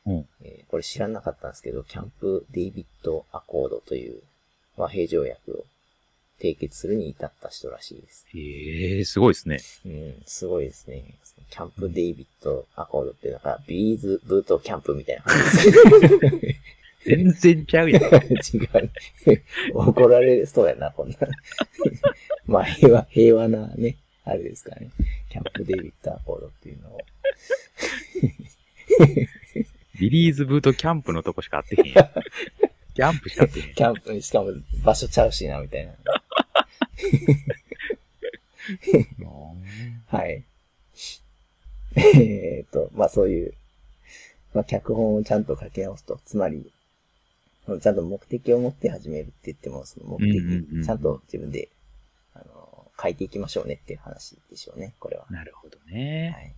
[0.06, 0.26] うん。
[0.42, 4.22] えーこれ知らなかったんですけど、キャンプ・デイビッド・アコードという
[4.76, 5.64] 和平条約を
[6.40, 8.26] 締結するに至った人らしいです。
[8.34, 9.60] へえ、すごいですね。
[9.86, 11.04] うん、すごいですね。
[11.50, 16.60] Camp David Accord ってなんか、ビリーズ・ブート・キャンプみたいな感じです。
[17.06, 18.02] 全然ちゃうやん。
[18.02, 18.90] 違う。
[19.74, 21.16] 怒られそうやな、こんな。
[22.46, 24.90] まあ、平和、平和なね、あれですからね。
[25.30, 27.00] Camp David Accord っていうのを。
[29.98, 32.10] ビリーズブートキャンプのとこしかあってへんやん。
[32.94, 33.74] キャンプしかあってへん。
[33.74, 34.52] キャンプ、しかも
[34.84, 35.92] 場所ちゃうしな、みたいな。
[40.06, 40.44] はい。
[41.96, 43.54] えーっと、まあそういう、
[44.54, 46.20] まあ、脚本をちゃんと書き直すと。
[46.24, 46.72] つまり、
[47.66, 51.68] ちゃんと目的を持って始めるって言っても、その目的うんうんうん、ちゃんと自分で、
[52.34, 55.26] あの、書いていきましょうねっていう話でしょうね、これは。
[55.30, 56.32] なるほどね。
[56.34, 56.54] はい。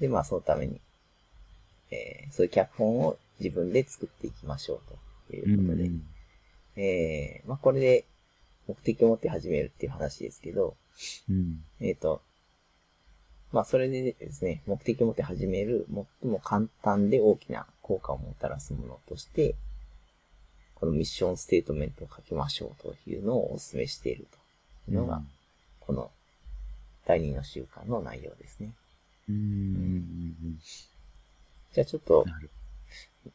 [0.00, 0.80] で、まあ、そのために、
[1.90, 4.80] えーそういう脚本を自分で作っていきましょう
[5.30, 6.02] といううんことで、うん
[6.76, 8.04] えーまあ、これで
[8.68, 10.76] 目的を持って始めるっていう話ですけど、
[11.28, 11.64] うん。
[11.80, 12.22] えっ、と、
[13.52, 15.86] まあ、それでですね、目的を持って始める
[16.20, 19.54] 最も簡単で大きな効果をもたらすものとして、
[20.74, 24.26] このミッションステートメントを書きましょうというのをお勧めしている
[24.86, 25.22] というのが、
[25.80, 26.10] この
[27.06, 28.72] 第二の習慣の内容ですね。
[29.28, 29.34] うん。
[29.34, 30.58] うん。
[31.72, 32.26] じゃあちょっと、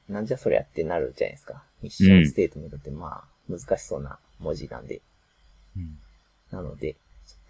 [0.08, 1.64] なんじゃそりゃってなるじゃないですか。
[1.82, 5.02] ミッションステートメントってまあ、難しそうな文字なんで。
[5.78, 5.98] うん。
[6.52, 6.98] なので、ち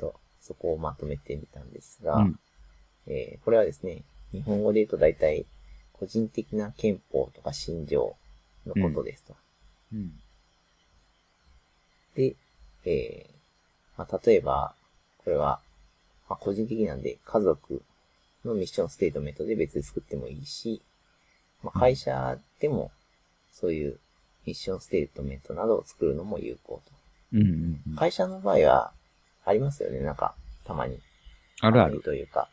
[0.03, 2.39] ょっとそこをまとめてみたんですが、うん
[3.07, 5.45] えーこれはですね、日本語で言うと大体、
[5.91, 8.15] 個人的な憲法とか心情
[8.65, 9.35] のことですと。
[9.93, 10.11] うん。
[12.15, 12.35] で、
[12.85, 13.33] えー
[13.97, 14.73] まあ、例えば、
[15.23, 15.59] これは、
[16.29, 17.81] まあ、個人的なんで、家族
[18.43, 20.81] のミッションステートメントで別で作ってもいいし、
[21.61, 22.91] まあ、会社でも、
[23.51, 23.99] そういう
[24.45, 26.81] ミッションステートメントなどを作るのも有効
[27.33, 27.41] うん。
[27.41, 27.99] うんと。。
[27.99, 28.91] 会社の場合は、
[29.45, 30.99] ありますよね、なんか、たまに。
[31.61, 32.01] あるある。
[32.01, 32.49] というか。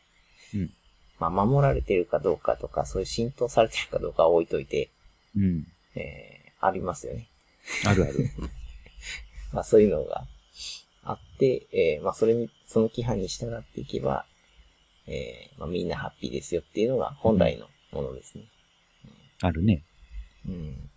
[0.55, 0.71] うん。
[1.19, 4.90] まあ、守られてるかどうかとか、そういう浸透されてるかどうかは置いといて、
[5.37, 5.66] うん。
[5.95, 7.29] えー、ありますよね。
[7.87, 8.31] あるある。
[9.53, 10.27] まあそういうのが
[11.03, 14.27] あって、えーまあそれに、その規範に従っていけば、
[15.07, 18.45] えーまあみんなハッピーですよっていうのが本来のものですね。
[19.43, 19.83] あるね。
[20.47, 20.90] うん。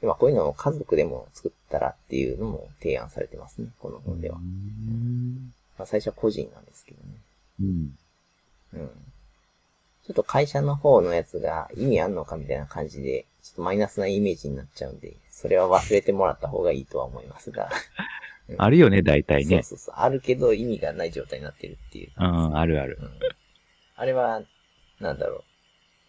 [0.00, 4.36] でまあこういうのを家族でも作ったらっていうのも提案されてますね、この本では。
[4.36, 5.52] うん。
[5.78, 7.14] まあ最初は個人なんですけどね。
[7.60, 7.98] うん。
[8.74, 8.90] うん。
[10.06, 17.68] ちょっと会社の方のやつが意味あんのかみたいな感じで、ちょっとマイナスなイメージになっちゃうんで、それは忘れてもらった方がいいとは思いますが。
[18.58, 19.62] あるよね、大体ね。
[19.62, 19.94] そうそうそう。
[19.98, 23.04] あるけど意味がない状態になってるっていううん、あるあるう。
[23.04, 23.10] ん。
[23.96, 24.42] あれは、
[25.00, 25.44] なんだろう。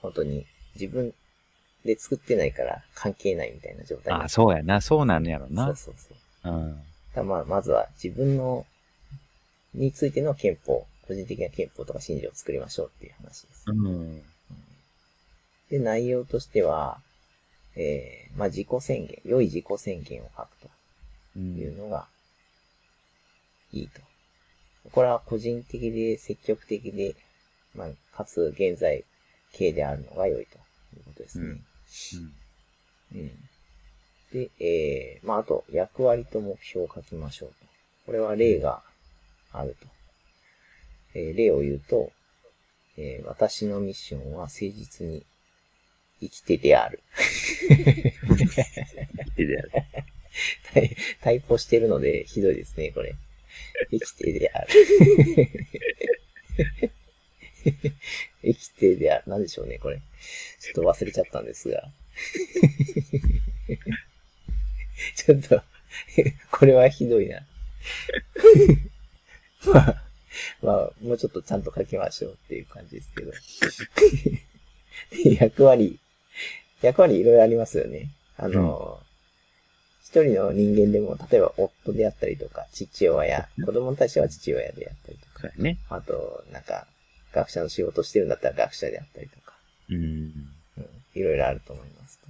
[0.02, 1.14] 本当に自分
[1.88, 4.82] で作ってないから関係ないみたいな状態あ、そうやな。
[4.82, 5.66] そうなんやろな。
[5.68, 5.94] そうそう
[6.44, 6.54] そう。
[6.54, 6.80] うん。
[7.16, 8.66] だまあ、まずは自分の、
[9.74, 13.64] についての憲法、個人的な憲法とか信条を作りましょうっていう話です。
[13.68, 14.22] うん。
[15.70, 17.00] で、内容としては、
[17.76, 20.70] えー、まあ自己宣言、良い自己宣言を書くと
[21.36, 21.40] う。
[21.40, 22.08] いうんのが
[23.72, 24.02] いいと。
[24.92, 27.16] これは個人的で積極的で、
[27.76, 29.04] まあ、かつ現在
[29.54, 30.58] 形であるのが良いと
[30.98, 31.46] いうことですね。
[31.46, 31.66] うん。
[34.32, 37.56] で、えー、まあ、あと、役割と目標を書きましょうと。
[38.06, 38.82] これは例が
[39.54, 39.88] あると。
[41.14, 42.12] えー例を言うと、
[42.98, 45.26] えー私のミッションは誠実に
[46.20, 47.02] 生きてである。
[49.36, 49.72] でである
[50.74, 53.16] タイタイプしてるのでひどいですね、これ。
[53.92, 54.68] 生きてである。
[58.54, 59.24] 生きてである。
[59.28, 60.02] なんでしょうね、これ。
[60.60, 61.84] ちょっと忘れちゃったんですが。
[65.16, 65.62] ちょっと、
[66.52, 67.46] これはひどいな。
[69.72, 70.04] まあ、
[70.62, 73.32] まあ、もうちょっとちゃんと書きましょうっていう感じですけど。
[75.12, 76.00] で役割、
[76.82, 78.12] 役割いろいろありますよね。
[78.38, 79.02] あの、
[80.04, 85.78] 一人の人間でも、例えば夫であったりとか、父親、子供に対しては父親であったりとか、ね。
[85.90, 86.88] あと、なんか、
[87.38, 89.54] 学者の仕事してるんだったら学者であったりとか、
[89.90, 89.98] うん。
[89.98, 90.32] うん、
[91.14, 92.28] いろいろあると思いますと。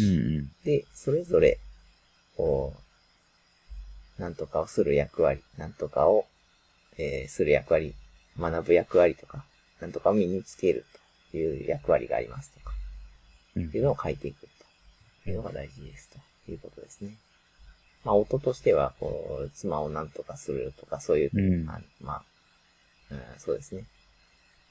[0.00, 0.50] うん。
[0.64, 1.58] で、それぞれ、
[2.36, 2.74] こ
[4.18, 6.26] う、なんとかをする役割、なんとかを、
[6.98, 7.94] えーする役割、
[8.38, 9.44] 学ぶ役割とか、
[9.80, 10.86] なんとかを身につける
[11.30, 12.72] という役割がありますとか、
[13.56, 14.48] うんっていうのを書いていく
[15.24, 16.10] というのが大事です
[16.46, 17.16] ということですね。
[18.04, 22.22] まあ、音としては、こう、妻をなんとかするとか、そういう、うんあまあ、
[23.10, 23.84] うん、そうですね。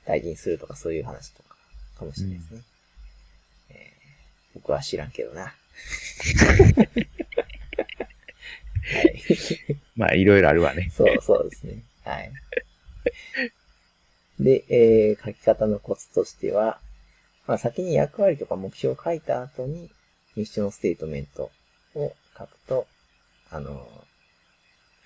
[0.05, 1.55] 大事にするとか、そういう話とか、
[1.99, 2.61] かもしれないですね。
[3.69, 4.05] えー
[4.55, 5.53] 僕は知らんけどな。
[8.85, 9.23] はい。
[9.97, 10.89] まあ、いろいろあるわね。
[10.93, 11.83] そう、そうですね。
[12.03, 12.31] はい。
[14.39, 16.79] で、えー書き方のコツとしては、
[17.47, 19.89] まあ、先に役割とか目標を書いた後に、
[20.35, 21.51] ミッションステートメント
[21.95, 22.87] を書くと、
[23.49, 24.05] あのー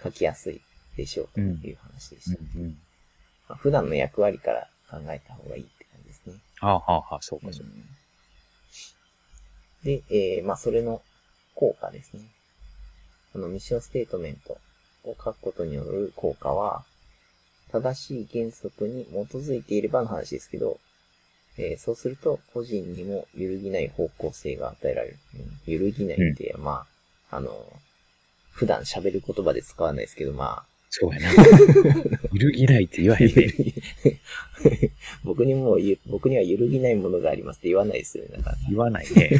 [0.01, 0.61] 書きやすい
[0.95, 2.39] でしょうという話でした。
[2.55, 2.77] うん。
[3.49, 6.33] まあ、普段の役割から考えた方がいいって感じですね。
[6.59, 7.71] はあ、はあ、はあ、そうか、そうか。
[9.83, 11.01] で、えーまあ、それの
[11.55, 12.21] 効果ですね。
[13.33, 14.57] このミッションステートメント
[15.03, 16.83] を書くことによる効果は、
[17.71, 20.79] 正しい原則に基づいていればの話ですけど、
[21.57, 25.17] えーそうすると、個人にも揺るぎない方向性が与えられる。
[25.35, 26.85] うん揺るぎないって、ま
[27.29, 27.73] あ、あの、
[28.51, 31.33] 普段喋る言葉で使わないですけど、まそうやな。
[32.33, 33.53] 揺るぎないって言わあ、へんね。
[35.23, 38.37] 僕にもゆ、僕には揺るぎないものがありますって言わないですよね。
[38.37, 39.39] だから、言わないね。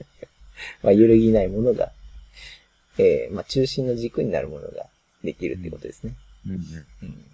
[0.82, 1.92] まあ、揺るぎないものが、
[2.96, 4.86] えーまあ、中心の軸になるものが
[5.22, 6.14] できるってことですね。
[6.46, 6.86] うんうん。
[7.02, 7.24] うん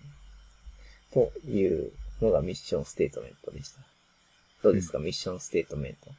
[1.14, 3.80] というのがミッションステートメントでした。
[4.64, 6.10] どうですか、ミッションステートメント。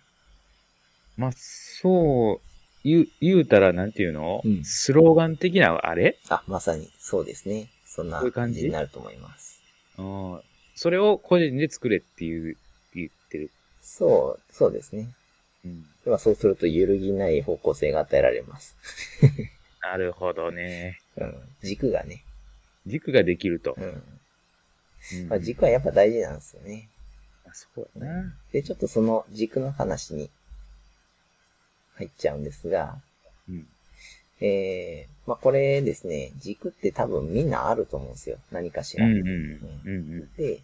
[1.18, 2.42] まあ、そう、
[2.86, 6.20] 言う、言うたら、なんていうの、うんスローガン的な、あれ？
[6.30, 7.70] あ、まさにそうですね。
[7.86, 8.64] そんなこういう感じ？
[8.64, 9.62] になると思います。
[9.98, 10.42] うん。
[10.76, 12.58] それを個人で作れっていう、
[12.94, 13.50] 言ってる。
[13.82, 15.10] そう、そうですね。
[15.66, 15.86] うん。
[16.20, 18.78] そうすると揺るぎない方向性が与えられます。
[19.82, 21.00] なるほどね。
[21.18, 22.24] うん、軸がね。
[22.86, 23.82] 軸ができるとう。
[23.82, 23.88] んう
[25.26, 26.90] んまあ、軸はやっぱ大事なんですよね。
[27.48, 28.34] あそうやな。
[28.52, 30.30] で、ちょっとその軸の話に
[31.96, 32.96] 入っちゃうんですが、
[33.50, 33.68] うん。
[34.42, 38.38] えー、まあこれですね、軸って多分みんなあると思うんですよ。
[38.52, 39.06] 何かしら。
[39.06, 39.22] うんうん。
[39.22, 39.92] うんう
[40.24, 40.34] ん。
[40.36, 40.62] で、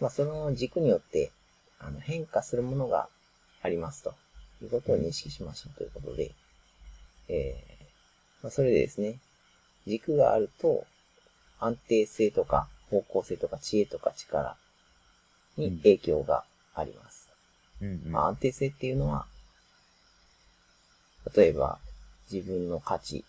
[0.00, 1.32] まあその軸によって、
[1.78, 3.08] あの変化するものが
[3.62, 4.14] ありますと
[4.62, 6.32] いうことを認識しましょうということで、
[7.28, 9.18] えー、まあそれでですね、
[9.86, 10.84] 軸があると
[11.58, 14.56] 安定性とか方向性とか知恵とか力
[15.56, 17.30] に影響があります。
[17.80, 18.12] うんうん。
[18.12, 19.26] まあ安定性っていうのは、
[21.34, 21.78] 例えば
[22.30, 23.24] 自分の価値、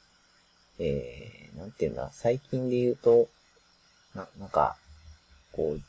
[0.79, 3.29] えー、なんていうんだ、最近で言うと、
[4.15, 4.77] な、なんか、
[5.51, 5.81] こう、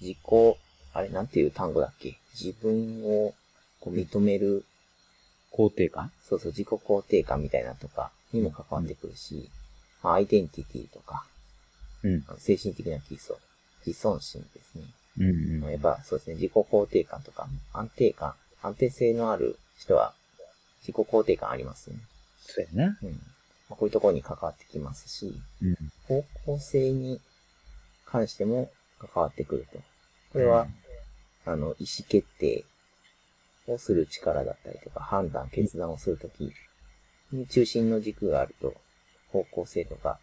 [0.00, 0.18] 自己、
[0.92, 2.18] あれ、なんていう単語だっけ？
[2.34, 3.34] 自分を
[3.80, 4.64] こう認める、
[5.52, 6.10] 肯定感？
[6.22, 9.50] そうそう、自己肯定感みたいなとかにも関わってくるし、
[10.02, 11.26] まあ、アイデンティティとか、
[12.02, 12.24] うん。
[12.28, 13.36] あの精神的な基礎、
[13.86, 14.84] 自尊心ですね。
[15.18, 15.70] うんうん。
[15.70, 20.14] やっぱそうですね、自己肯定感とか、安定感、安定性のある人は、
[20.80, 21.96] 自己肯定感ありますね。
[22.40, 22.98] そうやな。
[23.02, 23.10] うん。
[23.10, 23.16] ま
[23.70, 25.76] あ、こういうところに関わってきますし、うん。
[26.08, 27.20] 方向性に
[28.06, 29.78] 関しても関わってくると。
[30.32, 30.66] これは、
[31.44, 32.64] あの、意思決定
[33.66, 36.52] をする力だったりとか、判断、決断をするとき
[37.32, 38.74] に中心の軸があると、
[39.32, 40.18] 方向性とか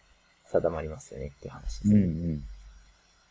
[0.46, 2.04] 定まりますよねっていう話ですうんうね。
[2.34, 2.40] ん。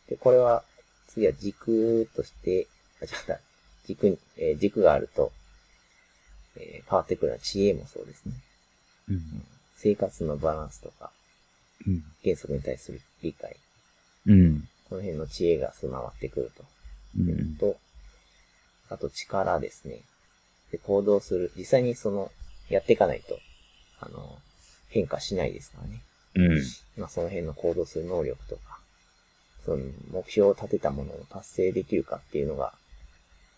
[0.08, 0.64] で、これは、
[1.08, 2.66] 次は軸として、
[3.00, 3.40] あ、違った。
[3.86, 5.32] 軸に、えー軸があると、
[6.58, 8.32] えー変わってくるのは知恵もそうですね。
[9.10, 9.22] うん。
[9.76, 11.10] 生活のバランスとか、
[11.86, 12.02] うん。
[12.24, 13.56] 原則に対する理解、
[14.26, 14.68] うん。
[14.88, 16.64] この辺の知恵が備わってくると。
[17.18, 17.22] う。
[17.22, 17.76] んと、
[18.88, 20.00] あと力ですね。
[20.72, 21.52] で、行動する。
[21.56, 22.30] 実際にその、
[22.68, 23.38] やっていかないと、
[24.00, 24.38] あの、
[24.88, 26.02] 変化しないですからね。
[26.34, 26.62] うん。
[26.96, 28.78] まあ、その辺の行動する能力とか、
[29.64, 32.72] その目標を立てたものを達成できるかっていうのが、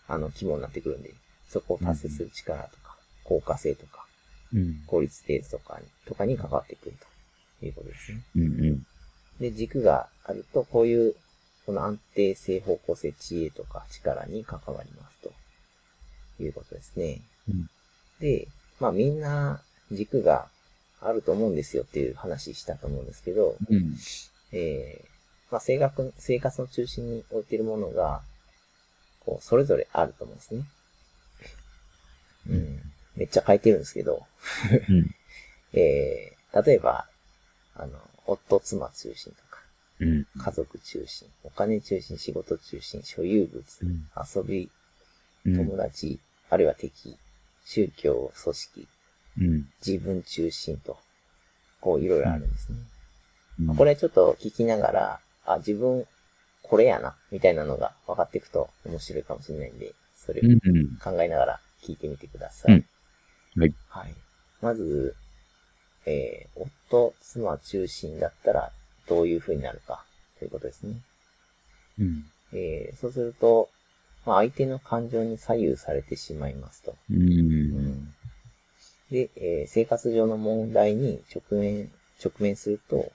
[0.07, 1.13] あの、肝になってくるんで、
[1.49, 2.80] そこを達成する力とか、
[3.31, 4.05] 効果性とか、
[4.53, 4.83] うん。
[4.87, 6.95] 効率性とかに、とかに関わってくる
[7.59, 8.21] ということですね。
[8.35, 8.85] うんうん。
[9.39, 11.15] で、軸があると、こういう、
[11.65, 15.31] この安定性、方向性、知恵とか力に関わりますと
[16.43, 17.21] いうことですね。
[17.47, 17.69] うん
[18.19, 18.47] で、
[18.79, 20.47] まあみんな軸が
[21.01, 23.95] あると思うんですよっていう話したと思うんですけど、うん。
[24.51, 28.21] えー、まあ生活、生活の中心に置いているものが、
[29.25, 30.65] こう、それぞれあると思うんですね。
[32.49, 32.90] うん。
[33.15, 34.25] めっちゃ書いてるんですけど、
[34.89, 35.15] うん。
[35.73, 37.07] えー、例えば、
[37.75, 39.61] あの、夫、妻中心とか、
[39.99, 40.27] うん。
[40.37, 44.69] 家族中心、お金中心、仕事中心、所有物、うん遊び、
[45.45, 45.55] うん。
[45.55, 46.19] 友達、
[46.49, 47.17] あるいは敵、
[47.65, 48.87] 宗教、組織、
[49.39, 49.69] うん。
[49.85, 50.97] 自分中心と、
[51.79, 52.77] こういろいろあるんですね。
[53.67, 53.75] うん。
[53.75, 56.05] これちょっと聞きながら、あ、自分、
[56.63, 60.43] これやな、みたいなのが分かっていくと面白いかもしれないんで、それを。
[61.03, 62.75] 考えながら聞いてみてください。
[62.75, 62.85] うん
[63.57, 63.73] はい。
[63.89, 64.13] はい。
[64.61, 65.15] まず、
[66.05, 68.71] えー、夫、妻中心だったら、
[69.07, 70.05] どういう風になるか、
[70.39, 70.95] ということですね。
[71.99, 72.25] うん。
[72.53, 73.69] えー、そうすると、
[74.25, 76.95] まあ、相手の感情に左右されてしまいますと。
[77.09, 78.13] うん。
[79.09, 81.91] で、えー生活上の問題に直面、
[82.23, 83.11] 直面すると、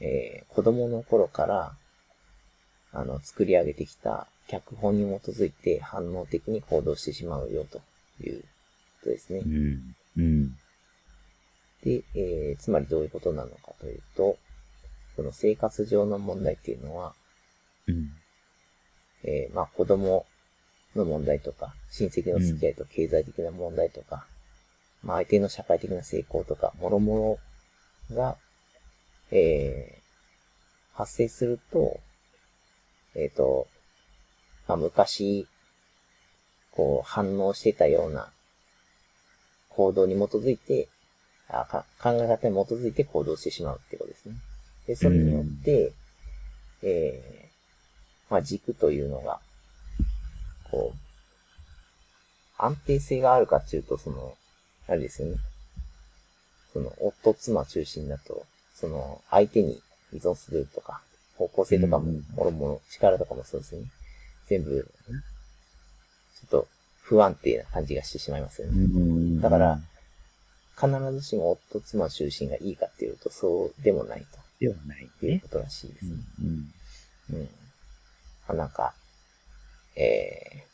[0.00, 1.74] えー子供の頃から、
[2.92, 7.80] あの、作り上げてきた脚本に基づいて反応的に行動してしまうよと
[8.22, 8.44] いう
[9.00, 9.48] ことですねう。
[9.48, 9.96] ん。
[10.16, 10.56] うん。
[11.82, 14.38] で、えーつまりどういうことなのかというと、
[15.16, 17.14] この生活上の問題っていうのは、
[17.86, 18.10] うん。
[19.24, 20.26] えーまあ子供
[20.94, 24.26] の問題とか、親戚の付き合いと経済的な問題とか、
[25.02, 27.38] まあ相手の社会的な成功とか、もろも
[28.10, 28.36] ろが、
[29.30, 30.00] えー
[30.92, 31.98] 発生すると、
[33.14, 33.68] えっ、と、
[34.68, 35.46] まあ昔
[36.70, 38.30] こう、反応してたような
[39.70, 40.88] 行動に基づいて、
[41.48, 44.34] あか考え方に基づいて行動してしまうってことですね。
[44.86, 45.92] で、それによって、
[46.82, 49.40] えー、まあ、軸というのが、
[50.70, 50.98] こう、
[52.56, 54.34] 安定性があるかっていうと、その、
[54.86, 55.36] あれですよね。
[56.72, 59.80] その、夫、妻中心だと、その、相手に
[60.12, 61.00] 依存するとか、
[61.36, 63.82] 方向性とかもうん、もろもろ、力とかもそうですね。
[64.46, 66.68] 全部、ちょっと
[67.02, 68.74] 不安定な感じがしてしまいますよね。
[68.74, 69.80] うんだから、
[70.76, 74.24] 必ずしも夫、妻中心がいいかっていうと、そうでもない
[74.60, 75.48] ではないねというこ。
[75.48, 76.16] とらしいですね。
[76.42, 77.36] うん。
[77.36, 77.42] うん。
[77.42, 77.48] ま
[78.48, 78.94] あ、なんか、
[79.96, 80.64] え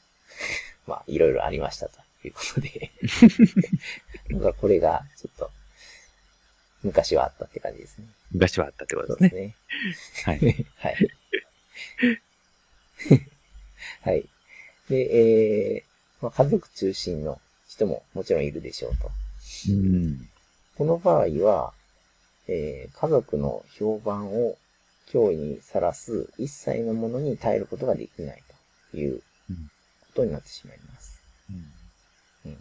[0.86, 2.90] ー、 まあ、いろいろありましたということで。
[4.30, 5.50] 僕はこれが、ちょっと、
[6.82, 8.08] 昔はあったって感じですね。
[8.32, 9.40] 昔はあったってことそうですね。
[9.40, 10.34] ですね。
[10.34, 10.66] はい。
[10.76, 11.08] はい。
[14.02, 14.28] はい。
[14.88, 17.40] で、えー、まあ、家族中心の
[17.76, 19.10] 人ももちろんいるでしょうと。
[19.70, 20.28] うん。
[20.76, 21.72] この場合は、
[22.48, 24.56] えー家族の評判を
[25.12, 28.42] 脅威にさらす一切のものに耐えることができない
[28.90, 29.56] といううん
[30.00, 31.22] ことになってしまいます。
[32.44, 32.58] うんうん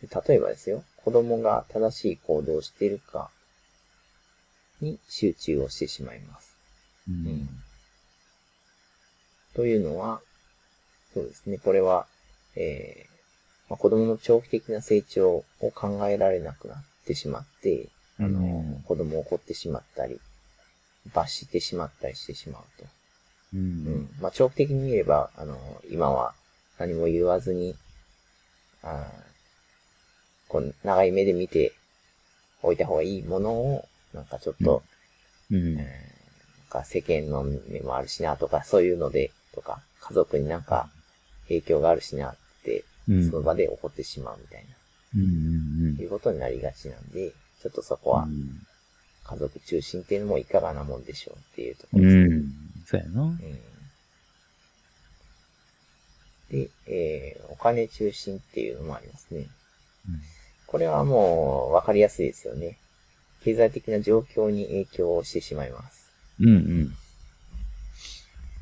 [0.00, 3.30] で例えばですよ、子供が正しい行動をしているか
[4.80, 6.56] に集中をしてしまいます。
[7.08, 7.48] ううんん。
[9.54, 10.20] というのは、
[11.12, 12.06] そうですね、これは、
[12.56, 13.13] えー
[13.68, 20.20] まあ、子供の長期的な成長を考えられなくなってしまって、あの、うん子供を怒ってしまったり、
[21.14, 22.84] 罰してしまったりしてしまうと。
[23.54, 23.64] ううん
[24.02, 24.08] ん。
[24.20, 25.58] まあ、長期的に見れば、あの、
[25.90, 26.34] 今は
[26.78, 27.74] 何も言わずに、
[28.82, 29.10] あー
[30.48, 31.72] こう、長い目で見て
[32.62, 34.82] おいた方がいいものを、なんかちょっと、
[35.50, 35.78] うん。
[35.78, 36.14] えー
[36.74, 40.88] なんか世間の目もあるしなとか、そういうので、とか、家族になんか
[41.46, 42.34] 影響があるしな
[43.06, 44.76] その場で起こってしまうみたいな、
[45.16, 45.96] うん。
[46.00, 48.28] いうことになりがちなんで、ちょっとそこは
[49.24, 52.36] 家族中心っていうのもいかがなもんでしょうっていうとこうろですね。
[52.36, 52.52] ん。
[52.86, 53.22] そうやな。
[53.22, 53.38] うん
[56.50, 59.46] で、えーお金中心っていうのもありますね。
[60.66, 62.78] これはもう分かりやすいですよね。
[63.42, 66.12] 経済的な状況に影響をしてしまいます。
[66.40, 66.48] うん。
[66.48, 66.94] うん。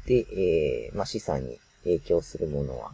[0.07, 2.93] で、えーまあ、資産に影響するものは、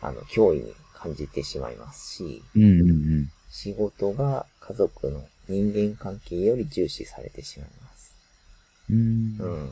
[0.00, 2.62] あの、脅威に感じてしまいますし、うん。
[2.62, 2.84] う
[3.22, 3.30] ん。
[3.50, 8.16] 仕事が家族の人間関係より重視されてしまいます。
[8.90, 8.96] うん。
[8.96, 9.66] うん。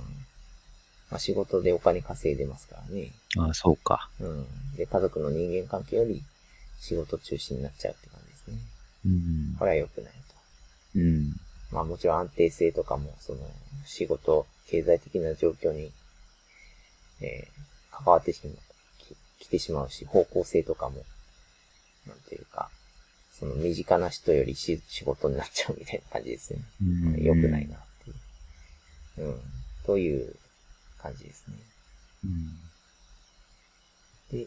[1.11, 3.11] まあ、仕事でお金稼いでますからね。
[3.39, 4.09] ああ、そうか。
[4.21, 4.47] うん。
[4.77, 6.23] で、家族の人間関係より
[6.81, 8.57] 仕事中心になっちゃうって感じですね。
[9.07, 9.65] うんこ。
[9.65, 10.99] れは良くないと。
[10.99, 11.33] うん。
[11.71, 13.41] まあもちろん安定性とかも、その、
[13.85, 15.93] 仕事、経済的な状況に、
[17.21, 17.65] えー
[17.97, 18.51] 関わってしま
[19.45, 21.05] 来てしまうし、方向性とかも、
[22.07, 22.71] なんていうか、
[23.31, 26.61] その身近な人よりし仕事になっちゃうみたいな感じですね。
[26.83, 29.29] うん良くないなっていう。
[29.29, 29.41] うん。
[29.85, 30.37] という
[30.99, 31.57] 感じですね。
[32.25, 34.39] うん。
[34.39, 34.47] で、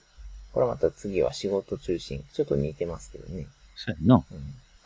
[0.54, 2.24] これはまた次は仕事中心。
[2.34, 3.48] ちょっと似てますけどね。
[3.76, 4.16] そうやな。
[4.16, 4.22] うん。
[4.22, 4.28] こ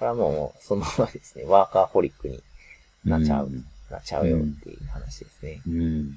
[0.02, 2.44] れはもう、そのままですね、ワーカーホリックに
[3.06, 5.62] なっちゃう、うんなっちゃうよっていう話ですね。
[5.68, 6.16] うん。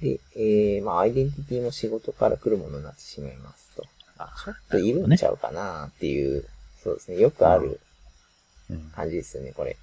[0.00, 3.84] で、えー、まあ、アイデンティティも仕事から来るものになってしまいますと。
[4.18, 6.46] あ、ちょっといるんちゃうかなっていう、
[6.82, 7.80] そうですね、よくある
[8.70, 9.76] うん感じですよね、これ。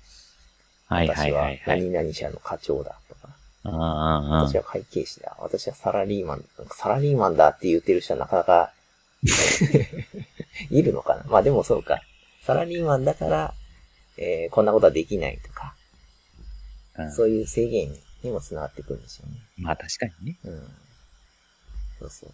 [0.88, 1.82] はいはい私ははいはい。
[1.82, 3.30] 何々社の課長だとか、
[3.64, 8.72] あ私は会計士だ、私はサラリーマン、サラリーマンだって言ってる人はなかなか
[10.72, 12.02] いるのかなまあでもそうか。
[12.42, 13.54] サラリーマンだから、
[14.18, 15.76] えー、こんなことはできないとか、
[16.96, 17.12] あ。
[17.12, 17.94] そういう制限
[18.28, 19.34] にもつながってくるんですよね。
[19.58, 20.38] まあ確かにね。
[20.46, 20.68] うん。
[22.00, 22.32] そうそう。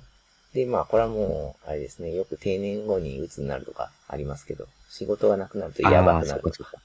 [0.54, 6.78] で、まあ、これはもう、あれですね、よく定年後に鬱になるとかありますけど、仕事がなくなるとやばくなるとか、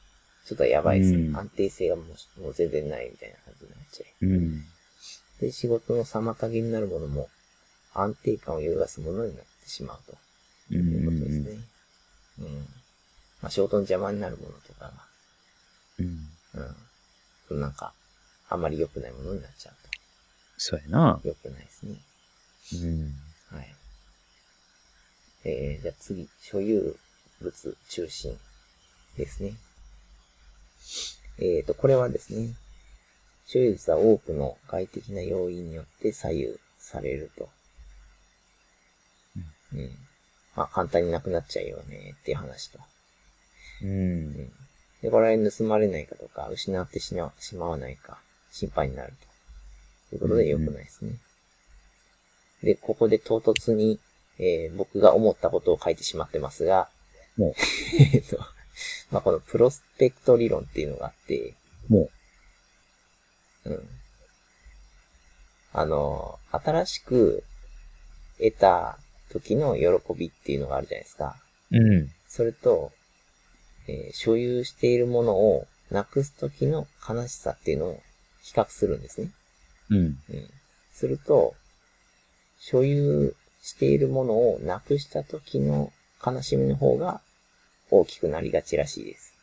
[0.46, 1.18] ちょっとやばいですね。
[1.18, 2.02] うん安定性がも
[2.38, 4.26] うもう全然ないみたいな感じになっちゃう。
[4.26, 4.64] うん。
[5.40, 7.28] で、仕事の妨げになるものも、
[7.92, 10.16] 安定感を揺るがすものになってしまうと
[10.70, 11.44] ういうことですん。
[11.44, 11.50] ね。
[12.40, 12.46] うん。
[13.42, 14.90] まあ、仕事の邪魔になるものとか
[15.98, 16.18] うん。
[16.54, 16.74] が、
[17.50, 17.60] うん。
[17.60, 17.92] なんか、
[18.48, 19.74] あんまり良くないものになっちゃう
[20.58, 21.20] そうやな。
[21.22, 21.28] と。
[21.28, 21.96] 良くないですね。
[22.82, 23.56] うん。
[23.56, 23.74] はい。
[25.44, 26.96] えー、じゃあ次、所有
[27.40, 28.36] 物中心
[29.16, 29.54] ですね。
[31.38, 32.54] えーと、これはですね、
[33.46, 37.48] 所有物は多くの外的な要因によって左右されると。
[39.72, 39.90] うん。
[40.56, 42.80] まあ、簡単になくなっちゃうよねっていう話と。
[43.82, 43.88] うん。
[43.88, 44.52] うん。
[45.02, 48.18] で、これは盗まれないかとか、失ってしまわないか、
[48.50, 49.28] 心配になると。
[50.14, 51.12] いうことで良くないですね。
[52.62, 53.98] で、ここで唐突に、
[54.38, 56.88] えー僕が思ったことを書いてしまってますが、
[57.36, 57.54] も
[58.14, 58.38] えっと、
[59.10, 61.54] まあ、このプロスペクト理論っていうのがあって、
[61.88, 62.10] も
[63.64, 63.88] うん。
[65.72, 67.44] あの、新しく
[68.38, 68.98] 得た
[69.30, 71.36] 時の喜びっていうのがあるじゃないですか。
[71.70, 71.76] う。
[71.76, 72.12] うん。
[72.28, 72.92] それと、
[73.86, 78.02] えー所有しているものをなくす時の悲しさっていうのを
[78.48, 79.30] 比較するんですね。
[79.90, 79.98] うん。
[79.98, 80.18] うん。
[80.92, 81.54] すると、
[82.58, 85.92] 所有しているものをなくした時の
[86.24, 87.20] 悲しみの方が
[87.90, 89.34] 大きくなりがちらしいです。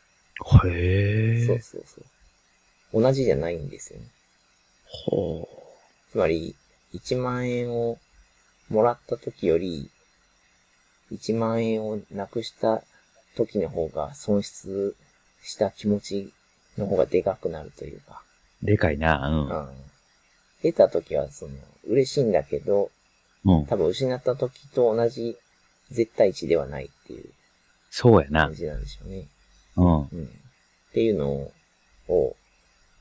[0.65, 1.45] へえ。
[1.45, 2.01] そうそうそ
[2.99, 3.01] う。
[3.01, 4.07] 同じじゃないんですよね。
[4.85, 5.47] ほ
[6.11, 6.55] つまり、
[6.93, 7.99] 1万円を
[8.69, 9.91] もらった時より、
[11.11, 12.83] 1万円をなくした
[13.35, 14.95] 時の方が損失
[15.43, 16.33] した気持ち
[16.77, 18.24] の方がでかくなるというか、う。
[18.65, 19.29] でかいな。
[19.29, 20.71] うん。
[20.71, 21.53] 得た時はその、
[21.87, 22.91] 嬉しいんだけど、
[23.45, 23.59] うん。
[23.59, 23.65] うん。
[23.67, 25.37] 多分失った時と同じ
[25.91, 27.29] 絶対値ではないっていう
[27.89, 28.53] そうやな感。
[28.53, 29.27] じなんでしょうね。
[29.77, 29.97] うん。
[29.99, 30.05] うん。
[30.05, 30.27] っ
[30.93, 31.51] ていうのを、
[32.07, 32.35] こ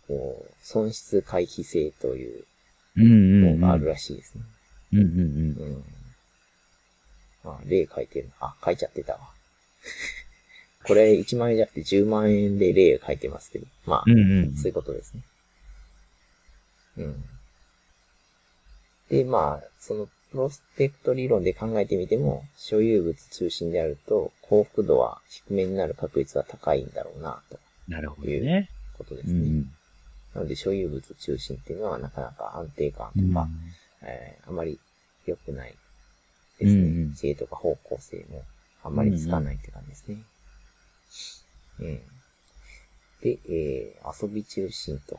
[0.08, 2.44] う、損失回避性という
[2.96, 3.60] うんうん。
[3.60, 4.42] のがあるらしいですね。
[4.92, 5.84] うんうんうん。
[7.44, 7.50] うん。
[7.50, 8.30] あ、例書いてる。
[8.40, 9.20] あ、書いちゃってたわ。
[10.86, 13.66] これ1万円じゃなくて10万円で例書いてますけど。
[13.86, 14.56] まあ、うんうん。
[14.56, 15.22] そういうことですね。
[16.98, 17.24] うん。
[19.10, 28.68] で、まあ、そのプロスペクト理論で考えてみても、所有物中心であると幸福度は低めになる確率は高いんだろうな、となるほどね。
[28.96, 29.40] ことでうんうすね。
[29.60, 29.62] ん。
[30.34, 33.48] なので、所有物中心っていうのはなかなか安定感とうんか、
[34.02, 34.78] えーあまり
[35.26, 35.74] 良くない
[36.58, 36.82] ですね。
[36.82, 38.42] うんうん知恵とか方向性も
[38.82, 40.16] あんまりつかないって感じですね。
[41.80, 42.00] うん。
[43.22, 45.18] で、えー遊び中心と。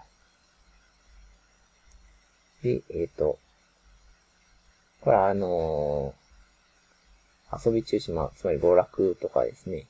[2.66, 3.38] で、えっ、と、
[5.02, 6.26] これはあのー
[7.64, 9.86] 遊び中心、まあ、つまり娯楽とかですね。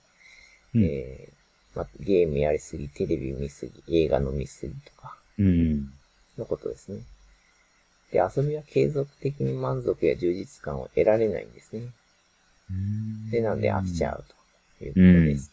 [0.76, 5.90] うんえーまあ、ゲームやりすぎ、テレビ見すぎ、映画の見すぎとかうん。
[6.38, 7.00] のことですね。
[8.12, 11.88] で、遊びは継続的に満足や充実感を得られないんですね。
[13.32, 14.24] で、なんで飽きちゃう
[14.78, 15.52] ということです。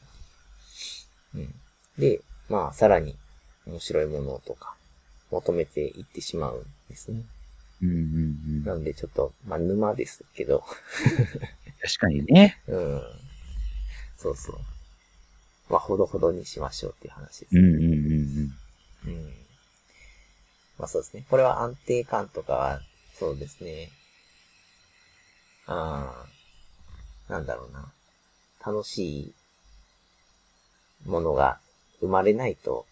[1.37, 1.55] うん。
[1.97, 2.20] で、
[2.51, 3.16] まあ、さらに
[3.64, 4.75] 面白いものとか
[5.33, 7.22] 求めていってしまうんですね。
[7.83, 7.99] うんうんう
[8.61, 8.64] ん。
[8.64, 10.62] なので、ちょっと、まあ、沼ですけど、
[11.83, 12.61] 確かにね。
[12.68, 13.03] うん。
[14.16, 14.61] そうそう。
[15.68, 17.61] まあ、ほどほどにしましょうっていう話ですね。
[17.61, 17.93] うんうんうん
[19.07, 19.14] うん。
[19.14, 19.35] うん。
[20.78, 21.24] まあそうですね。
[21.30, 22.80] これは安定感とかは、
[23.18, 23.91] そうですね。
[25.66, 26.26] あ
[27.28, 27.93] あ、なんだろうな。
[28.64, 29.35] 楽しい
[31.05, 31.59] ものが
[32.01, 32.87] 生まれないと、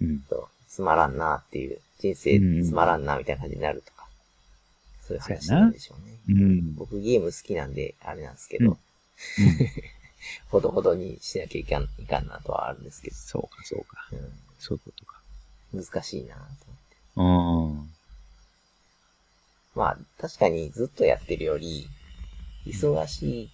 [0.00, 0.20] うん。
[0.20, 4.06] とつまらんなっていう、人生うんつまらんなみたいな感じになるとか、
[5.02, 6.40] そういう話なんでしょうね。
[6.40, 6.74] うん。
[6.74, 8.78] 僕ゲーム好きなんで、あれなんですけど、うん
[10.50, 14.08] ほどほどにしなきゃいかんいかんなとはあるんですけど、そうか、そうか。
[14.58, 15.20] そういうことか。
[15.72, 16.42] うん、難しいなと
[17.16, 17.84] 思って。
[17.84, 17.94] うん。
[19.74, 21.88] まあ、確かにずっとやってるより、
[22.66, 23.50] 忙し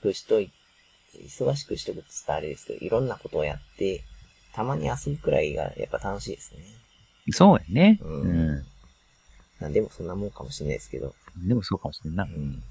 [0.00, 0.50] くしとい、
[1.14, 4.02] 忙しくしとくって言ったらあれですけど、いろんなことをやって、
[4.54, 6.60] たまに遊ぶくらいがやっぱ楽しいですね。
[7.32, 7.98] そうやね。
[8.02, 8.64] うんうん。
[9.60, 11.14] なんでもそんなもんかもしれないですけど。
[11.36, 12.26] でもそうかもしれんなう。
[12.28, 12.62] ん。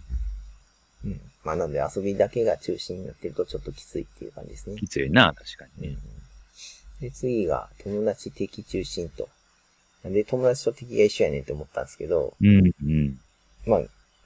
[1.06, 1.22] うん。
[1.44, 4.78] まあ、なので遊びだけが中心になってるとちょっときついっていう感じですね。
[4.78, 5.98] きついな、確かにね。
[7.02, 9.28] で、次が友達的中心と。
[10.04, 13.20] なんで友達と敵が一緒やねんって思ったんですけど、うん、うん。
[13.66, 13.78] ま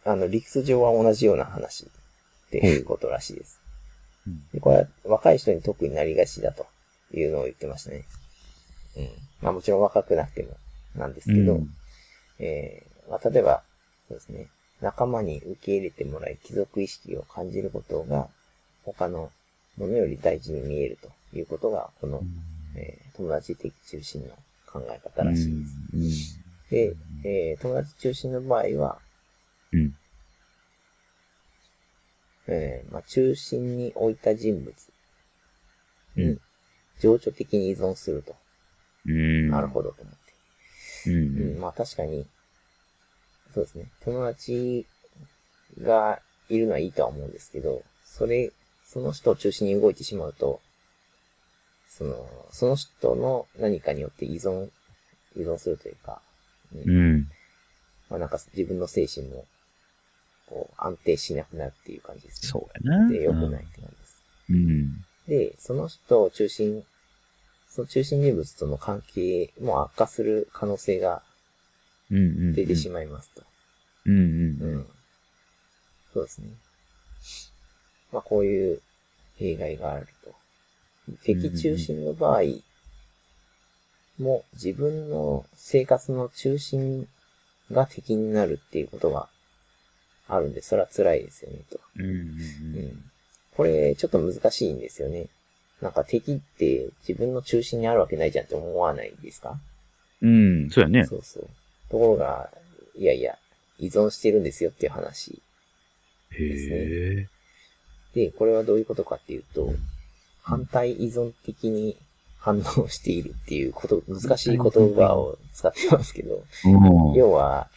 [0.05, 3.60] あ、あの、理屈上は同じような話っていうことらしいです。
[4.28, 6.68] うんで、これは若い人に特になりがちだと
[7.14, 8.03] いうのを言ってましたね。
[8.97, 9.10] うん。
[9.41, 10.49] まあもちろん若くなくても
[10.95, 11.70] なんですけど、うん
[12.39, 13.64] えーまあ例えば、
[14.10, 14.47] そうですね、
[14.82, 18.28] 仲間に受け入れてもらい貴族意識を感じることが
[18.84, 19.32] 他の
[19.78, 22.22] ものより大事に見えるということが、この、
[22.76, 24.30] えー友達的中心の
[24.68, 26.39] 考え方らしいです。
[26.70, 28.99] で、えー友達中心の場合は、
[29.72, 29.95] うん。
[32.47, 34.74] えーまあ、中心に置いた人物
[36.16, 36.41] にうん、
[37.00, 38.36] 情緒的に依存すると。
[39.06, 39.50] うん。
[39.50, 40.14] なるほどと思っ
[41.06, 41.12] て。
[41.12, 41.14] う。
[41.14, 42.26] うんん、まあ確かに、
[43.54, 43.86] そうですね。
[44.02, 44.86] 友達
[45.82, 46.20] が
[46.50, 48.52] いるのはいいとは思うんですけど、それ、
[48.84, 50.62] その人を中心に動いてしまうと、
[51.88, 54.70] その、その人の何かによって依存、
[55.36, 56.22] 依存するというか、
[56.74, 57.28] うんうん。
[58.10, 59.45] まあなんか自分の精神も、
[60.48, 62.50] こう、安定しなくなるっていう感じですね。
[62.50, 63.10] そうやな。
[63.10, 64.24] で、良くないって感じです。
[64.50, 65.06] うん。
[65.28, 66.84] で、その人を中心、
[67.69, 71.21] その中心人物との関係も悪化する可能性が。
[72.09, 73.43] 出てしまいますと。
[74.05, 74.19] うんう。
[74.19, 74.88] うんん。
[76.13, 76.47] そうですね。
[78.11, 78.82] まあ、こういう
[79.38, 80.34] 弊害があると。
[81.23, 82.41] 敵中心の場合
[84.19, 87.07] も自分の生活の中心
[87.71, 89.30] が敵になるっていうことが
[90.28, 91.80] あるんで、それは辛いですよね、と。
[91.97, 93.11] うんうんうん。
[93.58, 95.26] これ、ちょっと難しいんですよね。
[95.82, 99.60] なんか敵って自分の中心にあるわけないじゃんって思わないですか？
[100.22, 100.64] うん。
[100.64, 101.05] うん、そうやね。
[101.05, 101.49] そうそう。
[101.89, 102.49] ところが、
[102.95, 103.38] いやいや、
[103.80, 105.41] 依存してるんですよっていう話。
[106.32, 107.28] へえ。
[108.14, 109.74] で、これはどういうことかっていうと、
[110.41, 111.97] 反対依存的に
[112.39, 117.14] 反応しているっていうこと、難しい言葉を使ってますけど、うん。
[117.14, 117.70] 要は、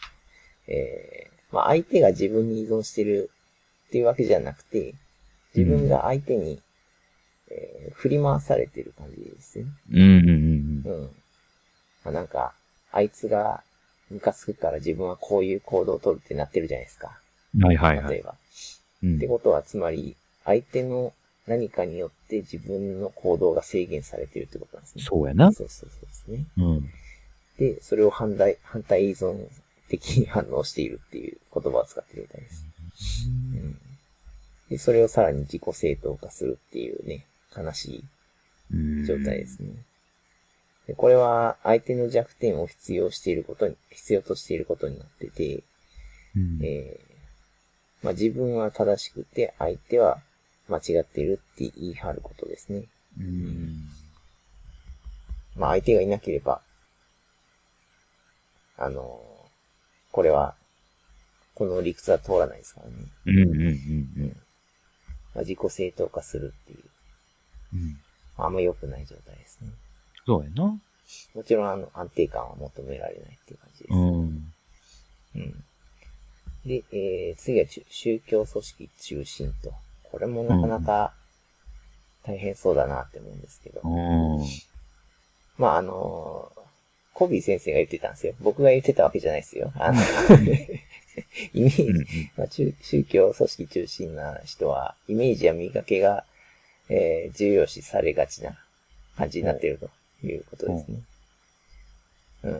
[0.67, 3.29] えー、まあ相手が自分に依存してる
[3.87, 4.95] っていうわけじゃなくて、
[5.55, 6.59] 自分が相手に、
[7.49, 9.65] えー振り回されてる感じですね。
[9.91, 10.29] うんうん
[10.85, 11.09] うんうん。
[12.05, 12.53] まあ、なんか、
[12.91, 13.63] あいつが
[14.09, 17.19] ムカつくから自分はこういう行動を取るってなってるじゃないですか。
[17.55, 17.65] うん。
[17.65, 18.13] はいはいはい。
[18.13, 18.35] 例えば。
[19.03, 21.11] うんってことは、つまり、相手の
[21.47, 25.03] 何かによって自分の行動が制限されてるってことなんですね。
[25.03, 25.51] そうやな。
[25.51, 26.45] そうそうそうですね。
[26.57, 26.89] うん。
[27.57, 29.47] で、それを反対、反対依存
[29.89, 32.65] 的に反応しているっていう言葉を使ってるみたいです。
[33.53, 33.79] うん。
[34.71, 38.05] で、それをさらに自己正当化するっていうね、悲し
[38.73, 39.73] うんい状態ですね。
[40.87, 45.63] でこれは相手の弱点を必要していることに、必要としていることになってて、
[46.37, 46.59] うん。
[46.63, 47.11] えー
[48.01, 50.19] まあ、自分は正しくて相手は
[50.69, 52.85] 間違っているって言い張ることですね。
[53.19, 53.89] うん。
[55.57, 56.61] まあ、相手がいなければ、
[58.77, 59.31] あのー
[60.13, 60.55] これは、
[61.55, 62.95] この理屈は通らないですからね。
[63.25, 63.71] うんうんう
[64.27, 64.37] ん
[65.33, 66.79] まあ、自己正当化するっていう、
[67.73, 67.97] うん。
[68.37, 69.69] まあ、あんま良くない状態ですね。
[70.25, 70.79] そうやな。
[71.35, 73.93] もちろん、あの、安定感は求められないっていう感じです。
[73.93, 74.53] うん。
[75.35, 75.63] うん。
[76.65, 79.73] で、えー、次は宗教組織中心と。
[80.03, 81.13] これもなかなか
[82.23, 83.81] 大変そうだなって思うんですけど。
[83.83, 84.45] うん。
[85.57, 86.61] まあ、あのー
[87.13, 88.33] コビー先生が言ってたんですよ。
[88.41, 89.71] 僕が言ってたわけじゃないですよ。
[89.75, 89.99] あの、
[91.53, 96.25] イメージ、うんまあ、中宗教組織中心な人は、イメージや見かけが、
[96.89, 98.57] えー重要視されがちな
[99.17, 99.89] 感じになっていると
[100.25, 100.99] いうことですね。
[102.43, 102.51] うん。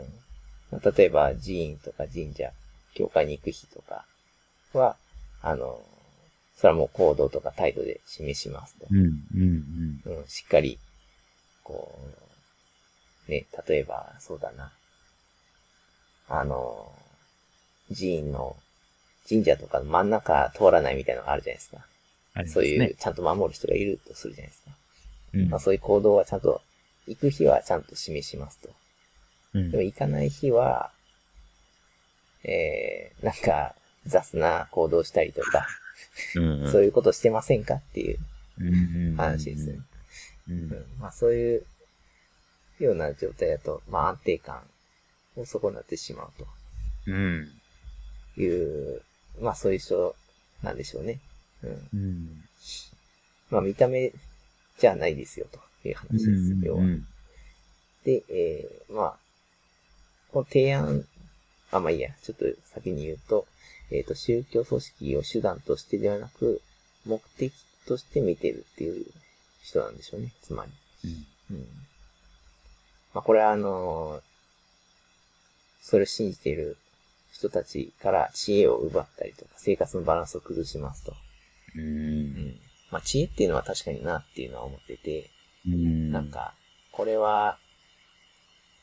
[0.72, 2.52] まあ、例えば、寺院とか神社、
[2.94, 4.06] 教会に行く日とか
[4.74, 4.96] は、
[5.42, 5.82] あの、
[6.56, 8.86] それはもう行動とか態度で示しますと。
[8.92, 9.00] うん
[9.36, 10.78] うんうん、しっかり、
[11.64, 11.98] こ
[13.28, 14.72] う、ね、例えば、そうだな。
[16.28, 16.94] あの、
[17.94, 18.56] 寺院の、
[19.28, 21.86] 神社とかの真ん中通らないみたいなのがあるじゃないですか。
[22.46, 22.94] すそういう、ね。
[22.98, 24.72] ちゃんと守る人がいるとするじゃないですか。
[25.34, 26.62] うんまあそういう行動はちゃんと、
[27.08, 28.70] 行く日はちゃんと示しますと。
[29.54, 30.92] うんでも行かない日は、
[32.44, 33.76] えー、なんか、
[34.06, 35.68] 雑な行動したりとか、
[36.36, 38.18] うんうんそういうことしてませんかっていう
[39.16, 39.80] 話ですね。
[41.00, 41.66] まあそういう
[42.80, 44.62] ような状態だと、まあ安定感
[45.38, 46.32] を損なってしまう
[47.08, 47.61] うん。
[48.42, 49.02] という、
[49.40, 50.16] まあそういう人
[50.64, 51.20] なんでしょうね。
[51.64, 51.90] うん。
[51.94, 52.44] うん。
[53.52, 54.12] まあ見た目
[54.80, 56.66] じゃないですよという話です。
[56.66, 56.82] 要は。
[58.04, 59.16] で、えー、まあ、
[60.32, 61.06] この提案、
[61.72, 63.46] あ、まあいいや、ちょっと先に言うと、
[63.92, 66.62] えっ、と、宗教組織を手段としてではなく、
[67.06, 67.54] 目的
[67.86, 69.06] として見てるっていう
[69.62, 70.34] 人なんでしょうね。
[70.42, 70.72] つまり。
[71.52, 71.58] うん。
[71.58, 71.66] うん。
[73.14, 74.32] まあ、これはあのー
[75.84, 76.78] それを信じている
[77.42, 81.14] 人たちから知恵を奪ったりとか、生活のバランスを崩しますと。
[81.76, 82.60] うん。
[82.92, 85.30] まあ、知恵っていうのは確かになっていうのは思ってて、
[85.68, 86.12] うん。
[86.12, 86.54] なん、か、
[86.92, 87.58] これは、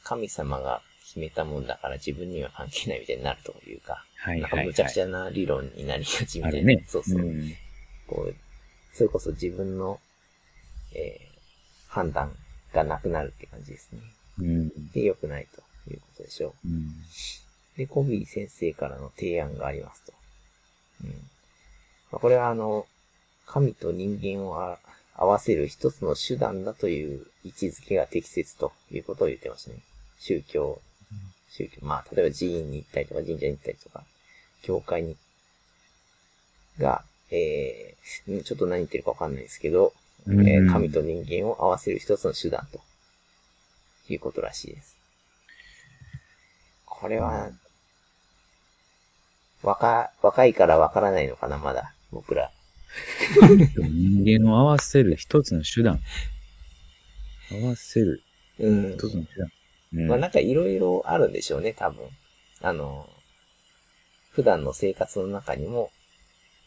[0.04, 4.66] 神様が決めたもんだから自分には関係ないみたいになるというか、なんかはいはい。
[4.66, 6.68] 無茶苦茶な理論になりがちみたいな。
[6.68, 6.84] ね。
[6.86, 7.20] そうそう。
[7.20, 7.52] ん
[8.06, 8.34] こう、
[8.94, 10.00] それこそ自分の、
[10.94, 11.28] えー
[11.88, 12.30] 判断
[12.72, 14.00] がなくなるって感じですね。
[14.38, 14.90] うん。
[14.90, 16.68] で、良くないということでしょう。
[16.68, 16.90] うん。
[17.78, 20.12] で、コビー先生からの提案がありますと。
[21.04, 21.10] うん。
[21.10, 21.14] ま
[22.14, 22.86] あ、これはあの、
[23.46, 24.78] 神と人間をあ
[25.14, 29.78] 合わせる一つの手段だという位置づけが適切ということを言ってましたね。
[30.18, 30.80] 宗教、
[31.50, 34.04] 宗教、まあ、例えば寺院に行ったりとか、神社に行ったりとか、
[34.62, 35.16] 教会に、
[36.78, 39.92] が、えー、うんちょっと何言ってるかわかんないですけど、
[40.26, 42.80] えうんー神と人間を合わせる一つの手段と
[44.08, 44.96] いうことらしいです。
[46.84, 47.50] これは、
[49.62, 52.50] 若、若いからわからないのかな、まだ、僕ら。
[53.76, 56.00] 人間を合わせる一つの手段。
[57.50, 58.22] 合わせる
[58.58, 58.92] うん。
[58.94, 59.48] 一つの手段。
[59.94, 62.04] うんまあなんかいろいろあるんでしょうね、多分。
[62.60, 63.08] あの、
[64.32, 65.90] 普段の生活の中にも、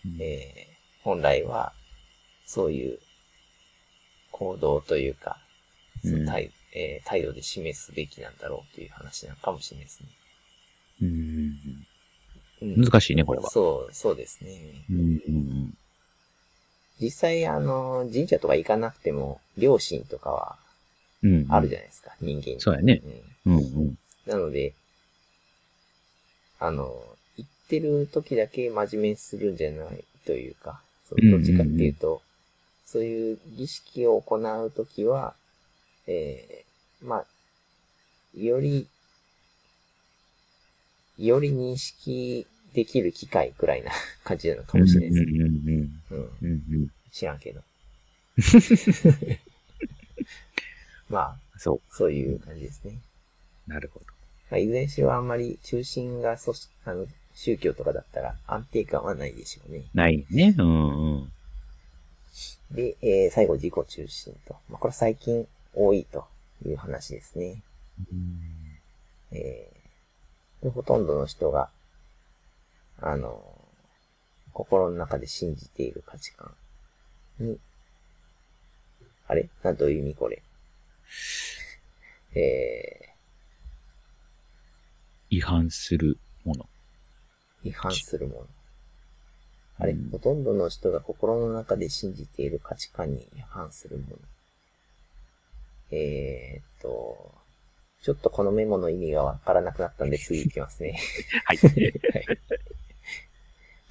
[0.06, 0.72] うんえー
[1.04, 1.74] 本来は、
[2.46, 3.00] そういう
[4.32, 5.38] 行動というか、
[6.04, 10.10] その態えー態度で示すべきなんだろうという話なのかもしれないですね。
[11.02, 11.88] うんうん
[12.62, 13.50] 難しいね、これは。
[13.50, 14.86] そう、そうですね。
[14.90, 15.78] うんうん
[17.00, 20.60] 実際、あの、神社とか行かなくても、良心とかは
[21.24, 21.46] うん。
[21.50, 22.62] あるじゃないですか、人間に。
[22.62, 23.02] そうやね。
[23.46, 23.58] うん。
[23.58, 23.98] うんうん。
[24.26, 24.74] なので、
[26.60, 27.04] あの、
[27.38, 32.22] 言ってる時だけ真面目にするんじゃないというか、そのどっちかっていうと、
[32.86, 35.34] そういう儀式を行う時は、
[36.08, 37.26] えー、まあ、
[38.36, 38.88] より、
[41.18, 43.92] より認識できる機会くらいな
[44.24, 45.32] 感じなのかもしれないですね。
[45.32, 46.02] うんうんうん。
[46.12, 46.30] うん。
[46.42, 46.88] うんうん。
[47.12, 47.62] 知らんけど。
[51.10, 53.00] まあ、そそういう感じですね。
[53.68, 53.70] う。
[53.70, 54.06] なるほど。
[54.50, 59.84] まあ、いずれにしろあんまり中心が組織あの宗教とかだったら安定感はないでしょうね。
[59.94, 60.56] ないね。
[60.58, 61.32] うんうん。
[62.72, 64.56] で、えー最後自己中心と。
[64.70, 66.26] まあ、これ最近多いと
[66.66, 67.62] いう話ですね。
[69.32, 69.82] えー
[70.62, 71.70] でほとんどの人が、
[73.02, 73.44] あの、
[74.54, 76.54] 心の中で信じている価値観
[77.40, 77.60] に、
[79.28, 79.50] あれ？
[79.64, 80.42] なんどういう意味これ？
[82.34, 83.16] え
[85.30, 86.66] 違反するもの。
[87.64, 88.48] ー、違反するもの。
[89.80, 94.18] あれ、うんほとんどの人が心の中で信じている価値観に違反するもの。
[95.92, 97.34] えーっと、
[98.02, 101.00] ちょっとこのメモの意味がわからなくなったんで 次行きますね。
[101.46, 101.60] はい。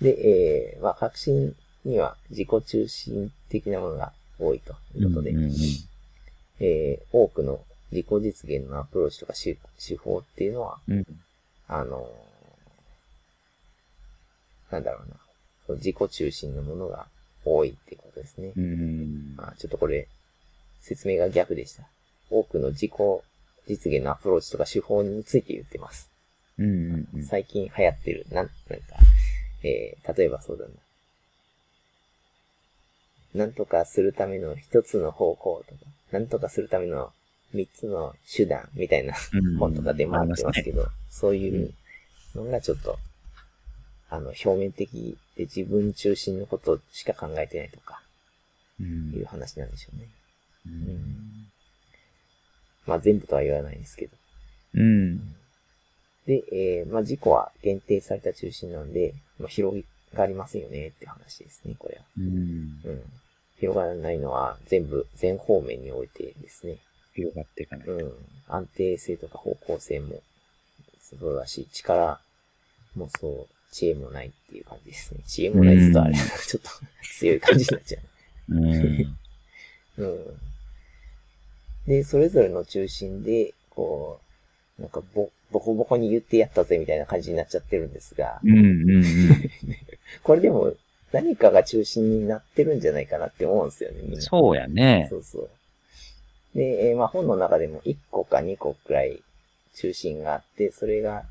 [0.01, 5.53] で、えー、まあ、革新には自己中心的なものが多いということで、うんうんうん
[6.61, 7.61] えー、多くの
[7.93, 11.05] 自己実現のアプローチとか手手法っていうのは、うん
[11.69, 12.31] あのー
[14.71, 17.07] なんだろうな、自己中心のものが
[17.45, 18.53] 多いってことですね。
[18.57, 20.07] うんまあ、ちょっとこれ、
[20.81, 21.85] 説明が逆でした。
[22.31, 22.93] 多くの自己
[23.67, 26.11] 実現のアプローチとか手法について言ってます。
[26.59, 28.97] うんうんうん最近流行ってる、なん、なんか、
[29.63, 30.71] えー、例えばそうだな。
[33.35, 35.81] なんとかするための一つの方法とか、
[36.13, 37.13] なんとかするための
[37.53, 39.57] 三つの手段みたいなうん。
[39.59, 41.73] 本とか出回ってますけど、そういう
[42.35, 42.99] のがちょっと、
[44.09, 48.03] あの、表面的で自分中心のことしか考えてないとか、
[48.81, 49.13] うん。
[49.15, 50.09] いう話なんでしょうね。
[50.67, 51.21] うん。
[52.87, 54.17] まあ全部とは言わないですけど。
[54.75, 55.19] うん。
[56.27, 59.85] で、えー、まあ自己は限定された中心なんで、まあ広
[60.15, 62.05] がりませんよねって話ですね、これは。
[62.19, 63.03] うんうん。
[63.59, 66.77] 広がらないのは全部、全方面においてですね。
[67.15, 67.89] 広がっていかない。
[67.89, 68.13] うん。
[68.49, 70.23] 安定性とか方向性も
[71.19, 72.21] そうだし、力
[72.95, 75.21] もそう、知恵もないっていう感じですね。
[75.27, 76.71] 知恵もないですとあれ、うんちょっと
[77.19, 77.99] 強い感じになっちゃ
[78.49, 79.17] うんう。
[79.99, 80.41] うん。
[81.87, 84.30] で、それぞれの中心で、こう、
[84.81, 88.67] なんかぼ、ボコボコに言ってやったぜみたいな感じになっちゃってるんですが、うんうん
[88.97, 89.05] うん
[90.25, 90.75] これでも
[91.13, 94.21] 何かが中心になってるんじゃないかなって思うんですよね、みんな。
[94.21, 95.19] そうやねそ。
[95.19, 95.51] うそう。
[96.55, 99.23] で、えーまあ本の中でも1個か2個くらい
[99.75, 101.25] 中心があって、それが、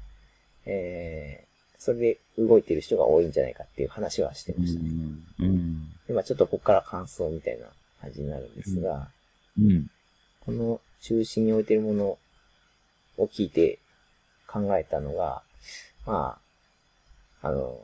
[0.65, 4.89] えー、それで動いてる人が多いんじゃないかっていう話はしてうましたね。
[4.89, 7.65] んうんで、まあちょっとここから感想みたいな
[8.01, 9.09] 感じになるんですが、
[9.57, 9.87] うん
[10.45, 12.17] この中心に置いてるもの
[13.19, 13.79] を聞いて
[14.47, 15.41] 考えたのが、
[16.05, 16.39] ま
[17.41, 17.79] あ、あの、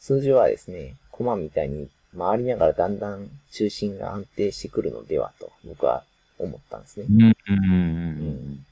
[0.00, 6.04] 数字はですね、コマみたいに回りながらだんだん中心が安定してくるのではと僕は
[6.38, 7.52] 思ったんですねう。
[7.52, 8.66] ん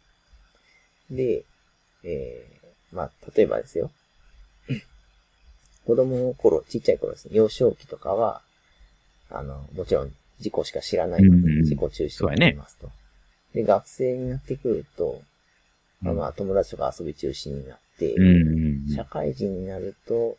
[1.11, 1.45] で、
[2.05, 3.91] えー、まあ、例えばですよ。
[5.87, 8.41] 子供の頃、ちっちゃい頃ですね、幼少期とかは、
[9.31, 12.91] あの、もちろん自己しか知らないので、自己中心になりますと。
[13.55, 15.23] で、学生になってくると、
[16.01, 18.15] まあまあ、友達とか遊び中心になって、
[18.95, 20.37] 社会人になると、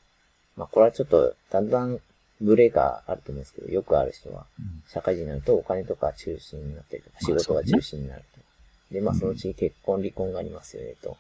[0.58, 2.00] まあ、これはちょっと、だんだん、
[2.42, 4.46] ブレがあると思うんですけど、よくある人は、
[4.88, 8.94] 社会人になるとお金とか中心になったりとか、仕まあ事が中心になると。
[8.94, 11.18] で、まあ、そのうち結婚、離婚がありますよね、と。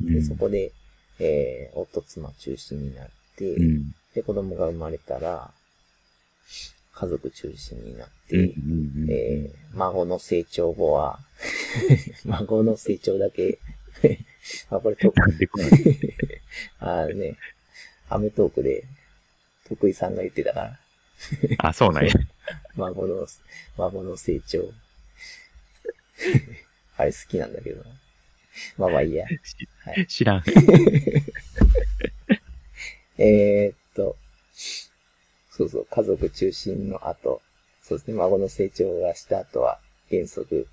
[0.00, 0.24] で、うん。
[0.24, 0.72] そこで、
[1.18, 3.94] えー、夫、妻中心になって、うん。
[4.14, 5.50] で、子供が生まれたら、
[6.94, 8.54] 家族中心になって、
[9.74, 11.18] 孫の成長後は、
[12.24, 13.58] 孫の成長だけ、
[14.70, 15.70] あ、これと、なんでこない
[16.78, 17.36] あーね、
[18.08, 18.84] アメトークで、
[19.68, 20.78] 徳井さんが言ってたから、
[21.58, 22.12] あ、そうなんや。
[22.76, 23.26] 孫の、
[23.76, 24.72] 孫の成長。
[26.96, 27.90] あれ好きなんだけどな。
[28.78, 29.26] まあまあいいや。
[29.84, 30.06] はい。
[30.06, 30.44] 知らん。
[33.18, 34.16] えーっと、
[35.56, 37.40] そうそう、家族中心の後、
[37.80, 39.78] そうですね、孫の成長がした後は
[40.10, 40.66] 原則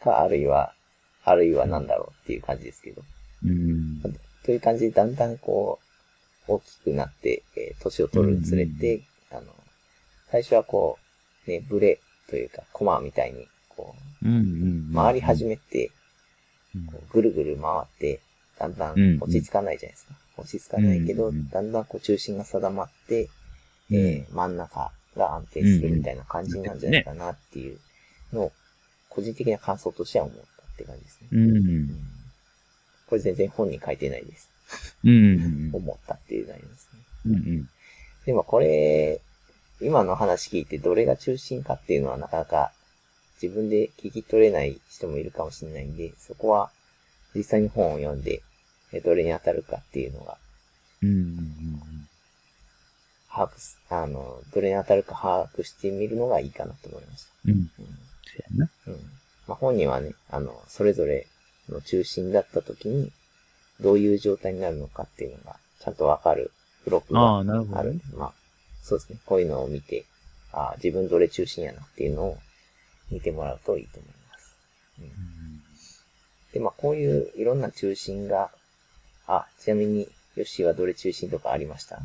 [0.00, 0.74] か、あるいは、
[1.24, 3.02] あるいはなんだろうっていう感じですけど。
[3.44, 4.02] うん。
[4.44, 5.78] という感じで、だんだんこ
[6.48, 9.00] う、大きくなって、えー年を取るにつれて、
[9.30, 9.42] あの、
[10.30, 10.98] 最初はこ
[11.46, 11.98] う、ね、ブレ
[12.28, 14.24] というか、コマみたいに、こう。
[14.94, 15.90] 回り始めて、
[17.10, 18.20] ぐるぐる回って、
[18.58, 20.14] だんだうん落ち着かないじゃないですか。
[20.36, 23.28] 落ち着かないけど、だんだんこう中心が定まって、うん
[23.90, 27.78] えー真ん中が安定するみたいな感じなんじゃないかなっていう
[28.32, 28.52] のを、
[29.08, 31.28] 個人的な感想としては思ったって感じですね。
[31.32, 31.56] うん。
[31.56, 31.88] うん
[33.06, 34.52] これ全然本に書いてないです。
[35.02, 35.70] うん。
[35.74, 37.00] 思ったっていう内容ですね。
[37.26, 37.68] うんうん。
[38.24, 39.20] でもこれ、
[39.80, 42.72] 今の話聞いてどれが中心かっていうのはなかなか
[43.42, 46.70] 自分で聞き取れない人もいるかもしれないんで、そこは
[47.34, 48.42] 実際に本を読んで、
[48.92, 50.36] えどれに当たるかっていうのが
[51.02, 52.08] うんうん
[53.32, 57.30] 把握す、あの、どれに当たるか把握してみるのがいいかなと思いました。
[57.46, 57.52] うん。
[57.52, 57.58] うん。
[57.58, 57.68] うん。
[57.68, 57.82] そ
[58.38, 58.70] うやな。
[58.88, 58.94] うん。
[59.46, 61.26] まあ、本にはね、あの、それぞれ
[61.68, 63.12] の中心だった時に、
[63.80, 66.50] どういう状態になるのかっていうのが、ちゃんとわかる
[66.80, 68.32] 付録がああ、なるほどねあるんで。、まあ、
[68.82, 69.18] そうですね。
[69.24, 70.04] こういうのを見て、
[70.52, 72.38] ああ、自分どれ中心やなっていうのを
[73.10, 74.56] 見てもらうといいと思います。
[74.98, 75.10] うん、うん
[76.52, 78.50] で、まあ、こういういろんな中心が、
[79.28, 82.00] あ、ちなみに、ヨッシーはどれ中心とかありました？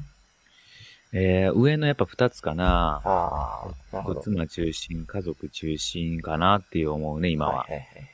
[1.17, 3.01] えー、上のやっぱ二つかな。
[3.05, 4.19] ああ、なるほど。
[4.19, 7.59] 妻中心、家族中心かなっていう思うね、今は。
[7.59, 8.05] はいはいはいはい。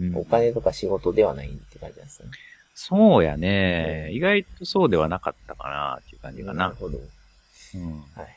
[0.00, 2.28] うんお金とか仕事ではないって感じなんですね。
[2.74, 6.74] そうやね、うん意外とそうではなかったかなっていう感じかなる。
[6.74, 6.98] ほど。
[6.98, 7.92] うん。
[8.14, 8.36] はい。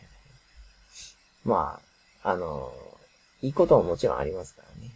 [1.43, 1.79] ま
[2.23, 2.71] あ、あの、
[3.41, 4.91] いいことももちろんありますからね。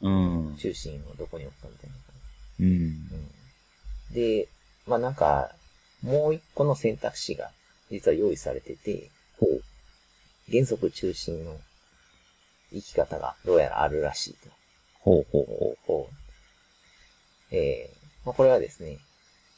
[0.00, 0.56] そうんの。
[0.56, 2.14] 中心をどこに置くかみたいな感
[2.60, 2.78] うん。
[2.78, 3.14] じ。
[4.14, 4.42] うん。
[4.42, 4.48] で、
[4.86, 5.50] まあなんか、
[6.02, 7.50] もう一個の選択肢が
[7.92, 9.10] 実は用意されてて、
[10.50, 11.60] 原則中心の
[12.72, 14.48] 生き方がどうやらあるらしいと。
[15.00, 17.54] ほうほうほこう。
[17.54, 18.98] えーまあ、これはですね、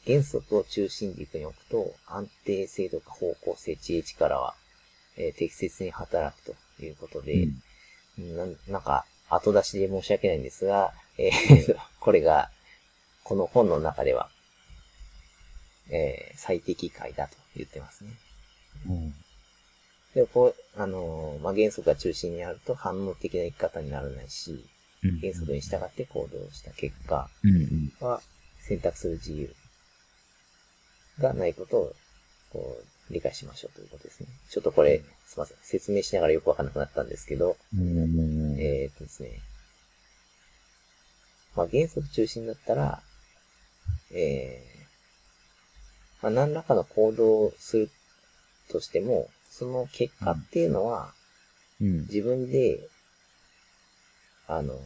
[0.05, 4.53] 原則を中心軸に置くと、安定性とか方向性、知恵力は、
[5.17, 6.43] えー適切に働く
[6.77, 7.23] ということう。
[7.23, 7.47] で、
[8.19, 12.51] うんなんなんか、後出しで申し訳ないんですが、えーと これが、
[13.23, 14.29] この本の中では、
[15.89, 18.11] えー最適解だと言ってますね。
[18.87, 19.13] うん
[20.15, 24.65] で、こう、あのーまあ、原則が中心にあると反応的な生き方にならないし、
[25.03, 27.29] うん原則に従って行動した結果。
[27.99, 28.21] は
[28.59, 29.53] 選択する自由
[31.19, 31.93] がないことを、
[32.51, 32.77] こ
[33.09, 34.27] う、理解しましょうということですね。
[34.49, 35.57] ちょっとこれ、すいません。
[35.61, 39.41] 説明しながらよくわかんなくなったんですけど、うんえーっとですね。
[41.55, 43.01] まあ、原則中心だったら、
[44.11, 47.91] えー、まあ、何らかの行動をする
[48.69, 51.13] としても、その結果っていうのは、
[51.81, 52.01] うん。
[52.01, 52.79] 自分で、
[54.47, 54.79] あの、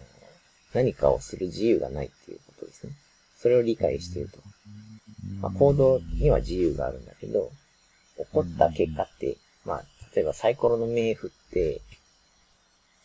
[0.74, 2.94] 何かをする自由がないっていうことですね。
[3.38, 4.40] それを理解していると。
[5.42, 7.52] まあ、行動には自由があるんだけど、
[8.18, 11.82] 起こった結果って、まあ、例えばサイコロの目振って、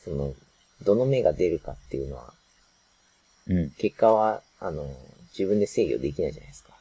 [0.02, 0.34] その、
[0.82, 2.34] どの目が出るかっていうのは、
[3.46, 3.70] うん。
[3.70, 4.94] 結果は、あの、
[5.36, 6.74] 自分で制御できないじゃないですか。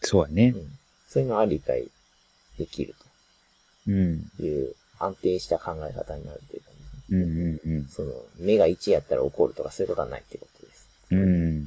[0.00, 0.58] そうやねう。
[0.58, 0.78] ん。
[1.08, 1.88] そういうのは理解
[2.58, 2.94] できる
[3.86, 4.24] うん。
[4.36, 6.70] という安定した考え方になるというか、
[7.10, 7.86] うんうんうん。
[7.88, 10.88] その、目が1やったら怒るとかそういうことはないってことです。
[11.10, 11.20] うん。
[11.20, 11.66] うん。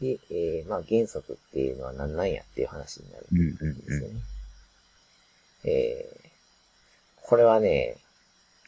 [0.00, 4.20] で、えー、まあ原則っていうのは何なんやっていう話になるうんうんんですよね。
[5.64, 6.30] えー、
[7.22, 7.96] これはね、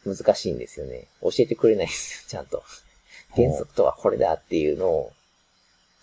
[0.04, 1.06] 難しいんですよね。
[1.22, 2.62] 教えてくれないですよ、ちゃんと。
[3.34, 5.12] 原則とはこれだっていうのを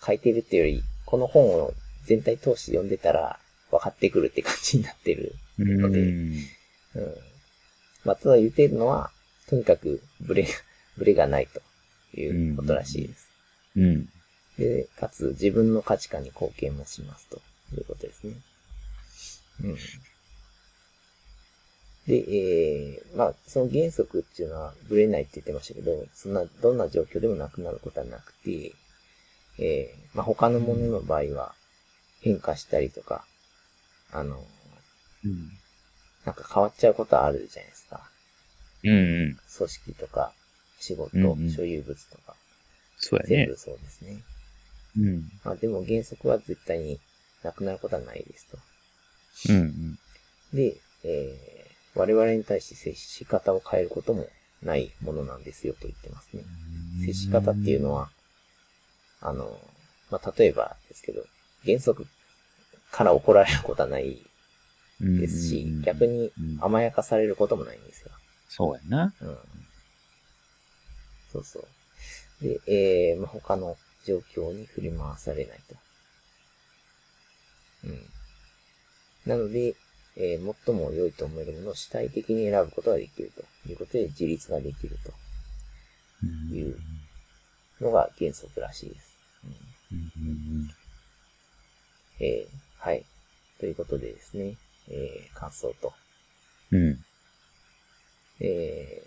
[0.04, 1.72] 書いてるっていうより、この本を
[2.04, 3.38] 全体通して読んでたら
[3.70, 5.80] 分かってくるって感じになってるうん。
[5.80, 6.46] ので、うん。
[8.04, 9.10] まあ、ただ言ってるのは、
[9.48, 10.48] とにかくブレが、
[10.96, 11.62] ブレがないと
[12.18, 13.30] いうことらしいです。
[13.76, 14.08] うん。
[14.58, 17.40] で、かつ自分の価値観に貢献もしますと
[17.74, 18.34] いうことですね。
[19.62, 19.76] うん。
[22.06, 28.72] で、えー、まあ、その原則っていうのはブレないって言ってましたけど、そんな、どんな状況でもなくなることはなくて、
[29.58, 31.54] えー、まあ、他のものの場合は
[32.20, 33.24] 変化したりとか、
[34.12, 34.44] あの、
[35.24, 35.50] うん。
[36.24, 38.10] なんか変わっちゃうことはあるじゃないですか。
[38.84, 39.38] うんうん。
[39.56, 40.32] 組織とか、
[40.78, 42.34] 仕事、うんうん所有物とか、
[42.98, 43.56] そうやね全部。
[43.56, 44.22] そうですね。
[44.98, 45.30] うん。
[45.44, 47.00] まあ、でも原則は絶対に
[47.42, 48.58] なくなることはないですと。
[49.50, 49.98] うんうん。
[50.52, 54.26] で、えー、我々に対して接し方を変えることも
[54.62, 56.42] ないものなんですよと言ってますね。
[57.06, 58.10] 接し方っていうのは、
[59.20, 59.58] あの、
[60.10, 61.22] まあ、例えばですけど、
[61.64, 62.06] 原則
[62.90, 64.29] から怒られることはないうん
[65.00, 68.10] ですし、逆にうん甘やかされることもないんですよ。
[68.48, 69.14] そうやな。
[69.20, 69.38] うん。
[71.32, 72.44] そうそう。
[72.44, 75.76] で、えー、まあ、他の状況に振り回されないと。
[77.84, 78.06] うん。
[79.26, 79.74] なので、
[80.16, 84.98] えー、最も良いと思えるものを主体的に選ぶことができるということで自立ができる
[86.22, 86.74] うんいう
[87.78, 89.16] とのが原則らしいです。
[89.92, 90.70] うん
[92.20, 92.48] えー、
[92.78, 93.04] はい。
[93.58, 94.56] ということでですね、
[94.90, 95.92] えー、感想と。
[96.72, 96.80] うん。
[96.80, 96.98] うん。
[98.40, 99.02] え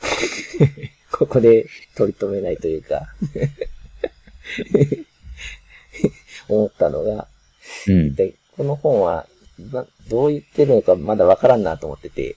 [0.00, 3.06] ー、ここで取り留めないというか
[6.48, 7.28] 思ったのが、
[7.86, 8.14] うん。
[8.14, 9.26] でこの本は、
[9.72, 12.36] などう言ってるのかまだわからんなと思ってて、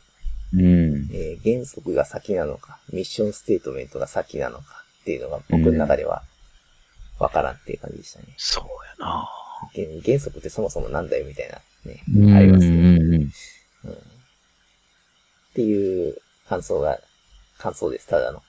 [0.54, 1.10] うん。
[1.14, 4.64] えー原則が先なのか、ミッションステートメントが先なのか
[5.02, 6.24] っていうのが僕の中では
[7.20, 8.26] わからんっていう感じでしたね。
[8.38, 8.64] そう
[9.00, 9.30] やな。
[9.74, 12.76] 原原則ってそもそもなんだよみたいなね、うんありますね。
[12.76, 13.32] うんうんうん
[15.52, 16.18] っていう
[16.50, 17.00] 感想が、
[17.58, 18.44] 感想です、ただの。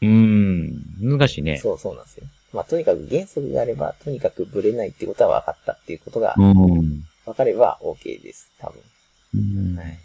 [0.00, 0.84] うん。
[1.00, 1.56] 難しいね。
[1.58, 2.26] そうそうなんですよ。
[2.52, 7.04] まあ、とにかく原則があれば、とにかくブレないってことは分かったっていうことがうん。
[7.24, 8.82] 分かれば OK です、多分。
[9.36, 9.38] う
[9.74, 10.00] んはい。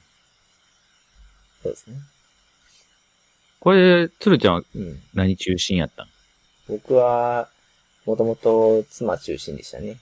[1.63, 1.95] そうですね。
[3.59, 5.01] これ、鶴ちゃんはうん。
[5.15, 6.07] 何中心やったん？
[6.67, 7.49] 僕は、
[8.05, 9.97] もともと妻中心でしたね。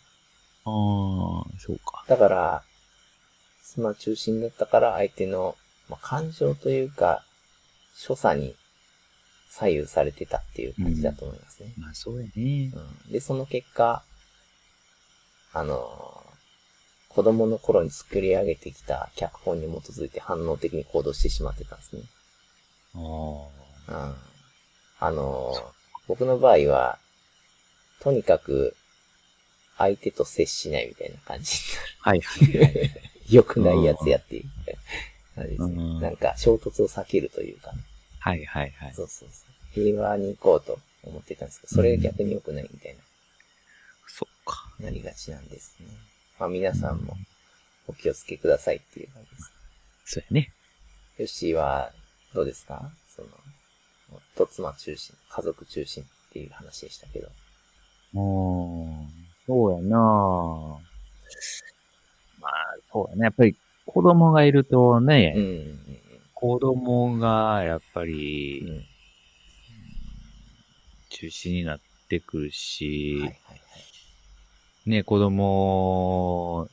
[0.65, 2.03] ああ、そうか。
[2.07, 2.63] だから、
[3.63, 5.55] 妻中心だったから相手の、
[5.89, 7.23] まあ、感情というか、
[7.95, 8.55] 所作に
[9.49, 11.73] 左右されてたっていう感じだと思いますね。
[11.77, 12.31] まあ、そうやね。
[12.35, 14.03] うんで、その結果、
[15.53, 16.25] あのー
[17.15, 22.01] 子供の頃に作り上げてきた脚本に基づいて反応的に行動してしまってたんですね。
[22.93, 22.97] あ
[23.87, 24.07] あ。
[24.07, 24.15] うん。
[24.99, 25.61] あのー
[26.09, 26.99] 僕の場合は、
[28.01, 28.75] とにかく、
[29.77, 31.57] 相手と接しないみたいな感じ
[31.99, 32.21] はい。
[33.29, 34.43] 良くないやつやっていう
[35.35, 35.73] 感じですね。
[35.75, 37.79] うんなんか、衝突を避けるというかね。
[38.19, 38.93] はいはいはい。
[38.93, 39.51] そうそうそう。
[39.73, 43.01] 平和に行こうと思ってたんですけど、それが逆に良くないみたいな。
[44.07, 44.71] そっか。
[44.79, 45.87] なりがちなんですね。
[46.39, 47.17] まあ皆さんも
[47.87, 49.51] お気をつけくださいっていう感じです。
[50.05, 50.53] そうやね。
[51.17, 51.91] ヨッシーは
[52.33, 52.91] どうですか？
[53.15, 53.29] その、
[54.35, 57.31] 夫妻中心、家族中心っていう話でしたけど。
[58.13, 58.19] う
[59.01, 59.24] ん。
[59.47, 59.97] そうやな
[62.39, 62.51] まあ、
[62.91, 63.23] そうやね。
[63.25, 65.79] やっぱり子供がいるとね、うんうん
[66.37, 68.85] 子供がやっぱうんりうん。
[71.09, 71.79] 中心になっ
[72.09, 73.55] てくるし、はいはいは
[74.85, 74.89] い。
[74.89, 76.67] ね、子供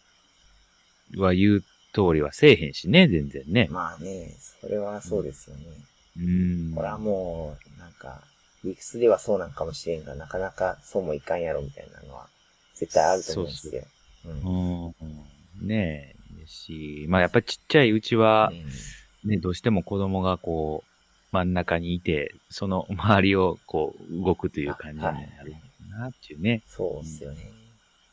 [1.16, 1.60] は言う
[1.94, 3.68] 通りはせえへんしね、全然ね。
[3.70, 5.62] まあね、それはそうですよね。
[6.18, 6.74] うん。
[6.74, 8.20] これはもう、なんか、
[8.64, 12.28] 理屈ではそうなんかもしれんが、なかなかそうもいかんやろみたいなのは、
[12.74, 13.84] 絶対あると思うんですよ。
[14.26, 14.86] うん。
[14.86, 15.66] うん。
[15.66, 16.46] ねえ。
[16.46, 18.50] し、まあやっぱりちっちゃいうちは
[19.24, 20.92] う、んね、どうしても子供がこう、
[21.32, 25.18] 真ん中にいて、その周りをこう、動くという感じになる
[25.88, 26.62] なっていうね。
[26.66, 27.38] そうっすよね。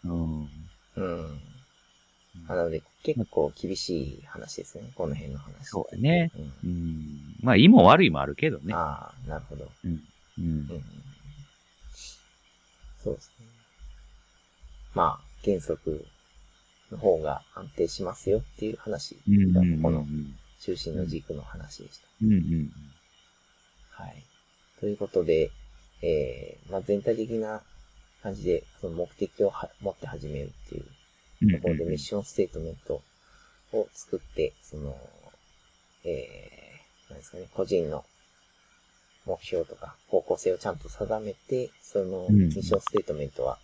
[0.05, 0.49] うん。
[0.95, 1.41] うん。
[2.47, 4.89] なので、結構厳しい話ですね。
[4.95, 5.53] この辺の話。
[5.63, 6.31] そうだね。
[6.35, 7.35] うんうん。
[7.41, 8.73] まあ、いいも悪いもあるけどね。
[8.73, 9.69] ああ、なるほど。
[9.83, 9.99] うん。
[10.37, 10.83] うんうん。
[13.03, 13.48] そうですね。
[14.93, 16.05] まあ、原則
[16.91, 19.53] の方が安定しますよっていう話うん。
[19.53, 19.81] がうん。
[19.81, 20.05] この
[20.59, 22.07] 中心の軸の話でした。
[22.23, 22.33] うん。
[22.33, 22.71] うん。
[23.91, 24.23] はい。
[24.79, 25.51] ということで、
[26.01, 27.61] えー、まあ全体的な
[28.23, 30.85] 感じで、その目的をは持って始めるっていう
[31.43, 31.51] うん。
[31.55, 33.01] ところでミッションステートメント
[33.73, 34.95] を作って、その、
[36.03, 38.03] えー、なんですかね、個人の
[39.25, 43.59] 目標とか方向性をちゃんと定めて、そのうんミッションステートメントは、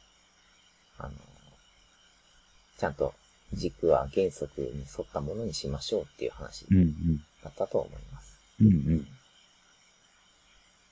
[2.77, 3.13] ちゃんと
[3.53, 6.77] 軸は原則に沿ったものにしましょうっていう話うん。
[6.77, 7.17] うん。
[7.43, 8.39] だったと思います。
[8.59, 8.67] うん。
[8.67, 9.07] うん。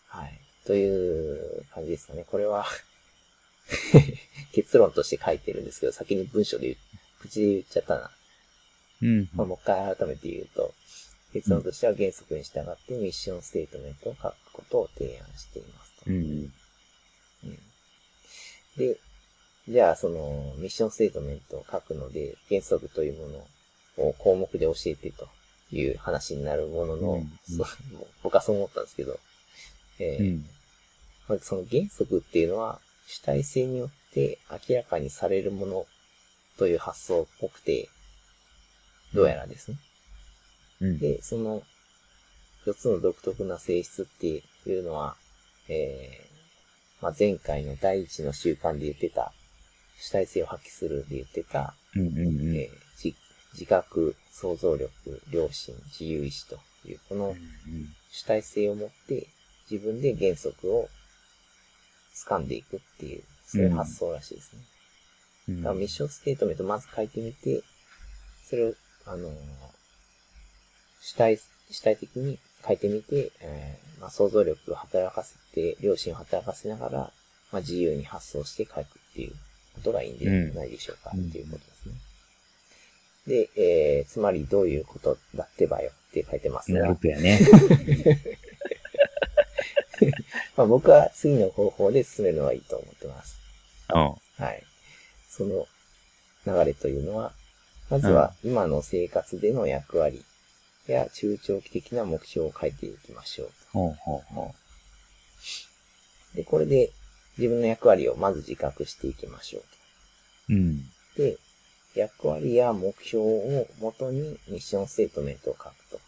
[0.08, 0.40] はい。
[0.66, 2.26] という感じですかね。
[2.30, 2.66] これは
[4.54, 6.78] 結論として書いてるんですけど、先に文章で言う、
[7.20, 8.12] 口で言っちゃったな。
[9.02, 9.30] うん。
[9.34, 10.74] まあ、もう一回改めて言うと、
[11.34, 16.12] 結論としては原則に従ってミッションステートメントを書くことを提案していますと。
[16.12, 16.54] うん。
[17.46, 17.60] うん
[18.78, 18.98] で、
[19.68, 23.28] じゃあそのミッションステートメントを書くので、原則というも
[23.98, 25.28] のを項目で教えてと
[25.72, 27.32] いう話になるものの、うん
[28.24, 29.20] 僕はそう思ったんですけど、
[30.00, 30.46] えーうん。
[31.30, 34.40] まあその原則っていうのは主体性によって
[34.70, 35.86] 明らかにされるもの
[36.58, 37.90] という発想っぽくて、
[39.14, 39.78] どうやらですね。
[40.82, 41.00] うん。
[41.00, 41.64] で、その
[42.66, 44.42] 4つの独特な性質ってい
[44.80, 45.16] うのは、
[45.70, 49.34] えー、まあ、前回の第一の習慣で言ってた、
[50.00, 52.56] 主体性を発揮するで言ってた、うんうんうん。
[52.56, 53.16] えーじ
[53.54, 54.90] 自覚、想像力、
[55.32, 57.38] 良心、自由意志という、このうん
[58.12, 59.28] 主体性を持って
[59.70, 60.90] 自分で原則を
[62.28, 64.60] 掴んでいくっていう、そういう発想らしいですね。
[65.50, 67.64] うんだからミッションステートメントまず書いてみて、
[68.46, 68.74] それを、
[69.06, 69.34] あのー
[71.06, 71.38] 主体、
[71.70, 77.14] 主体的に書いてみて、えーまあ、想像力を働かせて、良心を働かせながら、
[77.52, 79.34] まあ、自由に発想して書くっていう
[79.76, 81.94] ことがいいんではないでしょうか、うんっていうことですね。
[83.28, 87.40] で、えー、つまりどういうことだってばよって書いてますがなる、やね。
[90.58, 93.40] まあ、僕は次の方法で進めるのがいいと思ってます。
[93.94, 94.02] うん。
[94.44, 94.64] はい。
[95.30, 95.68] その
[96.46, 97.34] 流れというのは、
[97.90, 100.24] まずは今の生活での役割
[100.88, 104.54] や中長期的な目標を書いていきましょうほうほうほ
[106.34, 106.38] と。
[106.38, 106.92] で、これで
[107.38, 109.60] 自分の役割をまず自覚していきましょ
[110.50, 110.56] うう。
[110.56, 110.78] うん。
[111.16, 111.24] と。
[111.24, 111.38] で、
[111.96, 116.00] 役割や目標をもとにミッションステートメントを書くと。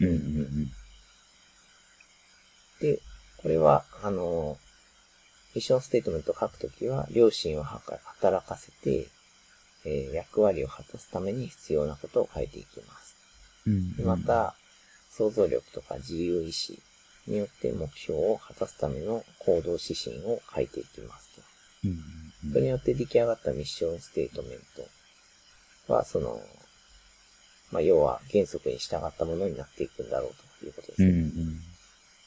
[0.00, 0.70] うんうん
[2.80, 2.98] で、
[3.36, 4.56] これは、あの、
[5.54, 9.06] ミッションステートメントを書くときは、良心を働かせて、
[9.84, 13.16] えー役割を果たすために必要なことを書いていきます。
[13.66, 13.96] うん。
[13.96, 14.54] でまた、
[15.10, 16.80] 想像力とか自由意志
[17.26, 21.42] によって目標を果たすための行動指針を書いていきますと。
[21.84, 21.98] うんうん
[22.52, 24.58] それによって出来上がったミッションステートメン
[25.86, 26.40] トは、その、
[27.70, 31.08] まあ、要は原則に従ったものになっていくんだろうということですね。
[31.10, 31.60] うんうん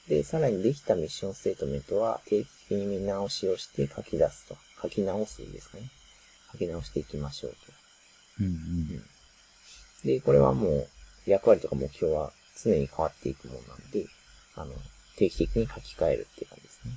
[0.08, 4.58] で、さらにできたミッションステートメントは定期的に見直しをして書き出すと。
[4.82, 5.90] 書き直すですかね。
[6.52, 7.58] 書き直していきましょうと。
[8.42, 9.04] うんうん
[10.04, 10.88] で、これはもう
[11.26, 14.06] 役割とか目標は常に変わっていくものなんで、
[14.56, 14.74] あの、
[15.18, 16.92] 定期的に書き換えるっていう感じですね。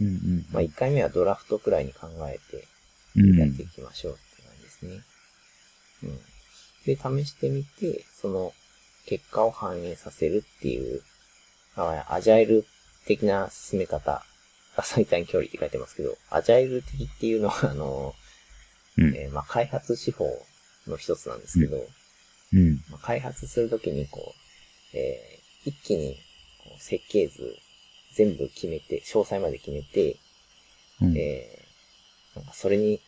[0.00, 2.66] うんうんまあ、1回目はドラフトくらいに考えて
[3.16, 5.04] うんやっていきましょうって感じですね。
[6.04, 6.18] うん。
[6.86, 8.52] で、試してみて、その
[9.06, 11.02] 結果を反映させるっていう、
[11.76, 12.64] あアジャイル
[13.06, 14.24] 的な進め方、
[14.76, 18.14] あ最短距離って書いてますけど、アジャイル的っていうのは、 あの、
[18.96, 20.46] うんえーまあ、開発手法
[20.86, 21.86] の一つなんですけど、
[22.52, 24.34] うんまあ、開発するときにこ
[24.94, 26.16] う、えー一気に
[26.78, 27.56] 設計図
[28.12, 30.16] 全部決めて、詳細まで決めて、
[31.00, 31.16] うん。
[31.16, 31.60] えー
[32.34, 33.00] なんかそれに、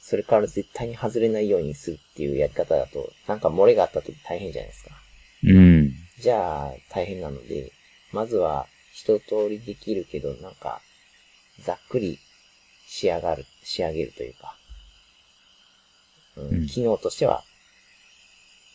[0.00, 4.90] それから絶対に外れないようにするっていうやり方だと、なんか漏れがあったとき大変じゃないですか。
[5.44, 5.92] うん。
[6.20, 7.72] じゃあ、大変なので、
[8.12, 10.80] まずは一通りできるけど、なんか、
[11.60, 12.18] ざっくり
[12.86, 14.56] 仕上がる、仕上げるというか、
[16.36, 16.66] うんうん。
[16.66, 17.42] 機能としては、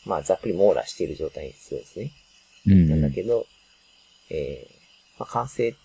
[0.06, 2.12] まあ、ざっくり網羅している状態にするんですね。
[2.68, 2.90] うん。
[2.90, 3.46] なんだけど、
[4.30, 5.76] えーまあ、完成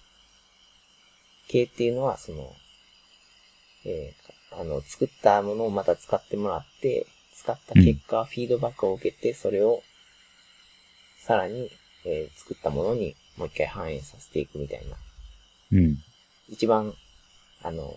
[1.49, 2.55] 形っていうのは、その、
[3.84, 9.82] えーあの、作ったものをまた使ってもらって、使った結果、フィードバックを受けて、それを、
[11.18, 11.70] さらに、
[12.05, 14.97] えー作ったものにもう一回反映させていくみたいな。
[15.72, 15.99] うん。
[16.49, 16.95] 一番、
[17.62, 17.95] あの、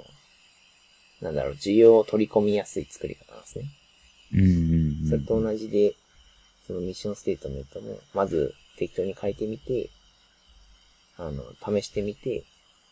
[1.22, 3.66] なんだろう、需要を取り込みやすい作り方なんですね。
[4.34, 4.42] うん。
[4.42, 5.10] うん。
[5.10, 5.96] それと同じで、
[6.66, 9.90] そのミッションステートメントも、まず適当に書いてみて、
[11.18, 12.44] あの、試してみて、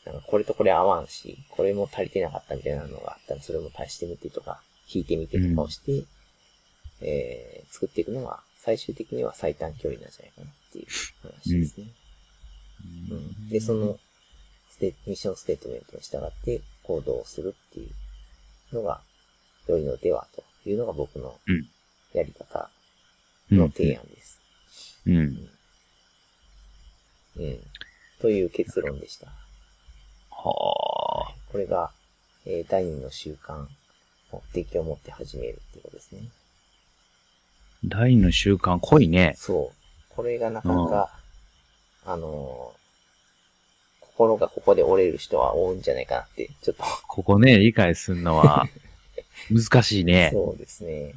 [0.06, 6.04] なんかこれとこれ合わんし、これも足りてなかったみたいなのがあったら、それも足してみてとか、引いてみてとかをして、
[7.02, 10.86] えー、作っていくのが、最終的には最短距離なんじゃないかなっていう
[11.22, 11.88] 話ですね。
[13.12, 13.50] うん。
[13.50, 13.98] で、その
[14.70, 17.88] ステ、ミッションステートメントに従って行動をするってい
[18.72, 19.02] うのが
[19.68, 21.68] 良いのではというのが僕のうん。
[22.14, 22.70] やり方
[23.52, 24.40] の提案です。
[25.08, 25.50] うん。
[27.38, 27.60] うん。
[28.24, 29.28] という結論でした。
[29.28, 29.34] は
[30.32, 31.92] あこれが、
[32.46, 33.68] えー第二の習慣、
[34.32, 36.22] 目的を持って始めるっていうことですね。
[37.84, 39.76] 第二の習慣濃いねそう。
[40.08, 41.10] これがなかなか、
[42.06, 42.84] あのー
[44.00, 48.70] 心がここで折れる人は多いんじゃないかなって、ちょっとここね理解するのは
[49.52, 51.14] 難しいねそうですね。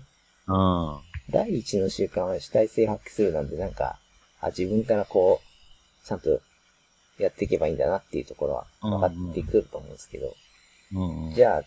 [0.49, 0.99] うん
[1.31, 4.01] 第一の習慣は主体性発揮するなんで、なんか、
[4.41, 6.41] あ、自分からこう、ちゃんと
[7.19, 10.35] やっていけばいいんだなっていうところは分かってくると思うんですけど、
[10.95, 11.63] うんじゃあ、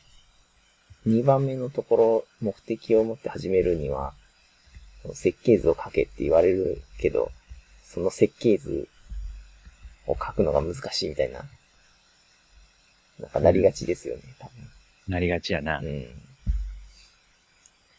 [1.07, 4.13] 2番目のところ、目的を持って始めるには、
[5.13, 7.31] 設計図を書けって言われるけど、
[7.83, 8.87] その設計図
[10.07, 11.43] を書くのが難しいみたいな、
[13.19, 14.49] なんかなりがちですよね、多
[15.09, 15.89] なりがちやな分。
[15.89, 16.07] うん。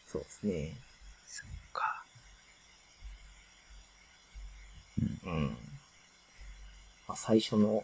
[0.07, 0.73] そうですね。
[1.27, 2.05] そうか
[5.25, 5.70] うん。
[7.11, 7.83] まあ、最初の、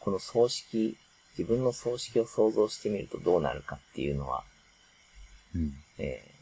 [0.00, 0.96] この葬式、
[1.36, 4.44] 自分の葬式を想像してみるとどうなるかっていうのは、
[5.54, 6.32] うんえー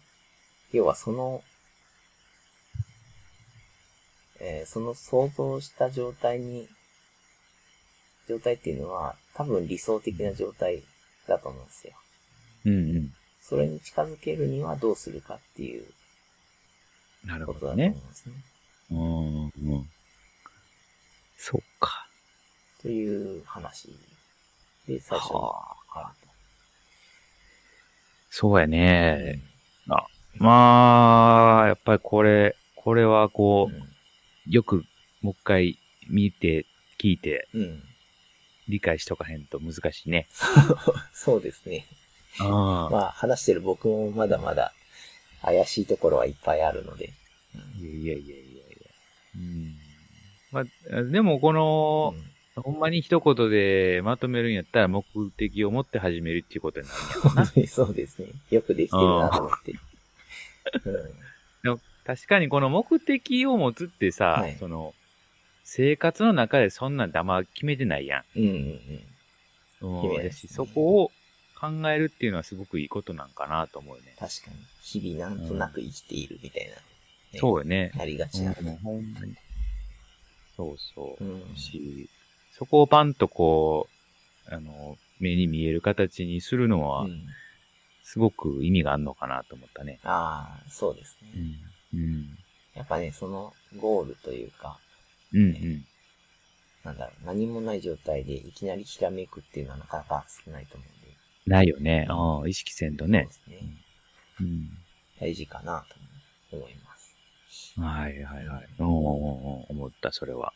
[0.72, 1.42] 要はその、
[4.38, 6.68] えーその想像した状態に、
[8.28, 10.84] 状態っていうのは多分理想的な状態
[11.26, 11.94] だと思うんですよ。
[12.66, 13.14] うんうん。
[13.40, 15.84] それに近づけるにはどうするかっていう
[17.26, 17.94] なることだと思うほどねん。
[18.08, 18.34] ですね。
[18.92, 19.90] うんうん。
[21.36, 22.09] そうか。
[22.80, 23.88] という話
[24.88, 26.00] で最初にはあ。
[26.00, 26.12] あ
[28.30, 29.42] そうやるね。
[30.36, 33.34] まあ、やっぱりこれ、これはと。
[33.34, 33.82] こうんう、
[34.48, 34.84] よく
[35.20, 35.78] もう一回
[36.08, 36.64] 見て、
[36.98, 37.60] 聞いて、うん。
[37.62, 37.82] うん。
[38.68, 40.28] 理解しとかへんと難しいね。
[41.12, 41.86] そうですね。
[42.38, 42.90] ああ。
[42.90, 44.72] まあ話してる僕もまだまだ
[45.42, 47.12] 怪しいところはいっぱいあるので。
[47.80, 48.90] いやいやいやいやいや。
[49.34, 49.76] うん。
[50.52, 52.14] まあ、でもこの、
[52.62, 55.04] ほんまに一言でまとめるんやったら目
[55.36, 57.52] 的を持って始めるっていうことになるんな。
[57.56, 58.28] う んそうですね。
[58.50, 59.72] よくできてるなと思って。
[59.72, 59.80] うん
[61.62, 64.94] でも確かにこの目的を持つってさ、はいその、
[65.64, 68.38] 生活の中でそんなん黙決めてないやん。
[68.38, 70.10] うんうんうん。
[70.12, 71.10] うんねそこを
[71.58, 74.14] 考えるっていうのはすごくいいことなんかなと思うよね。
[74.18, 74.56] 確かに。
[74.82, 76.70] 日々なんとなく生きているみたいな。
[76.72, 76.80] ね
[77.36, 77.92] そうよね。
[77.94, 78.54] なりがちうんな。
[78.82, 79.34] ほんまに。
[80.56, 81.24] そうそう。
[81.24, 82.08] うんし、
[82.60, 83.88] そこをパンとこ
[84.50, 87.26] う、あの、目に見える形にするのはう、ん
[88.02, 89.98] すごく意味があるのかなと思ったね。
[90.04, 91.30] ああ、そうですね。
[91.94, 92.00] うん。
[92.00, 92.38] うん。
[92.74, 94.78] やっぱね、そのゴールというか、
[95.32, 95.84] うんうん。
[96.84, 101.16] なんだろう、何もない状態でいきなりひらめくっていうのはなかなか少ないと思うんで。
[101.46, 102.06] ないよね。
[102.10, 103.28] ああ、意識せんとね。
[103.30, 103.72] そうですね。
[104.40, 104.68] うん。
[105.18, 105.86] 大事かな
[106.50, 107.16] と思います。
[107.80, 108.68] はいはいはい。
[108.80, 110.52] おーおーおー思った、それは。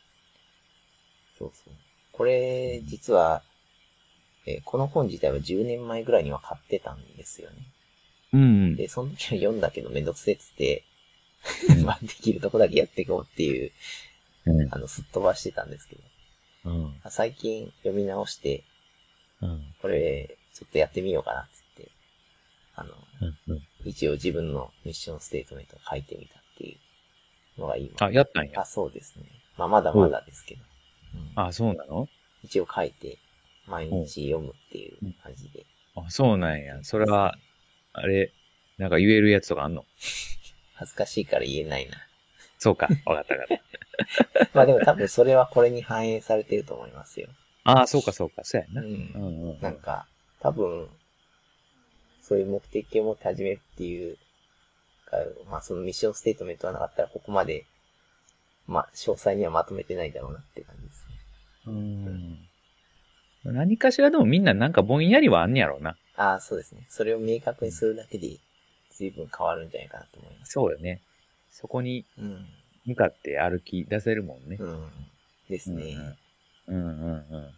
[1.39, 1.75] そうそう。
[2.17, 3.43] これ、実は、
[4.47, 7.57] えーこの本自体は10年前ぐらいには買ってたんですよね。
[8.33, 8.77] うんうん。
[8.77, 10.85] で、その時は読んだけどめんどくせえっつって、
[11.71, 13.73] うん まあできるとこだけやっていこうっていう、
[14.47, 16.03] うんあの、すっ飛ばしてたんですけど、
[16.67, 17.01] うん。
[17.11, 18.65] 最近読み直して、
[19.41, 19.75] うん。
[19.81, 21.91] これ、ちょっとやってみようかなっつって、
[22.77, 22.95] あの、
[23.49, 23.63] うん。
[23.85, 26.79] 一応自分のミッションステートメントを書いてみたってい
[27.59, 27.91] うのが今。
[27.99, 28.65] あ、やったんやあ、。
[28.65, 29.25] そうですね。
[29.57, 30.63] まあまだまだですけど。
[30.63, 30.74] うん
[31.37, 32.09] あ、そうなの？
[32.43, 33.19] 一応書いて、
[33.67, 35.65] 毎日読むっていう感じで。
[35.97, 36.79] あ、そうなんや。
[36.83, 37.37] それは、
[37.93, 38.33] あれ、
[38.79, 39.85] なんか言えるやつとかあんの？
[40.75, 41.97] 恥ずかしいから言えないな。
[42.59, 42.89] そうか。
[43.07, 43.59] わかったわかっ
[44.39, 44.51] た。
[44.55, 47.29] まあでも多分それはこれに反映されてると思いますよ。
[47.63, 48.43] ああ、そうかそうか。
[48.45, 48.83] そうやな。
[48.83, 48.89] うん。
[48.89, 49.61] うんうんうん。
[49.61, 50.07] なんか、
[50.41, 50.89] 多分、
[52.21, 54.19] そういう目的を持って始めるっていう
[55.07, 55.17] か、
[55.49, 57.67] まあそのミッションステートメントがなかったらここまで、
[58.67, 61.04] まあ詳細にはまとめてないだろうなって感じですね。
[61.67, 62.39] うん。
[63.45, 65.97] 何かしらでもみんななんかぼんやりはあんねやろうな。
[66.17, 66.87] ああ、そうですね。
[66.89, 68.39] それを明確にするだけで
[68.93, 70.53] 随分変わるんじゃないかなと思います。
[70.53, 71.01] そうよね。
[71.51, 72.47] そこにうん。
[72.87, 74.57] 向かって歩き出せるもんね。
[74.61, 74.91] うん。
[75.49, 75.97] ですね。
[76.67, 77.55] うんうんうんうん。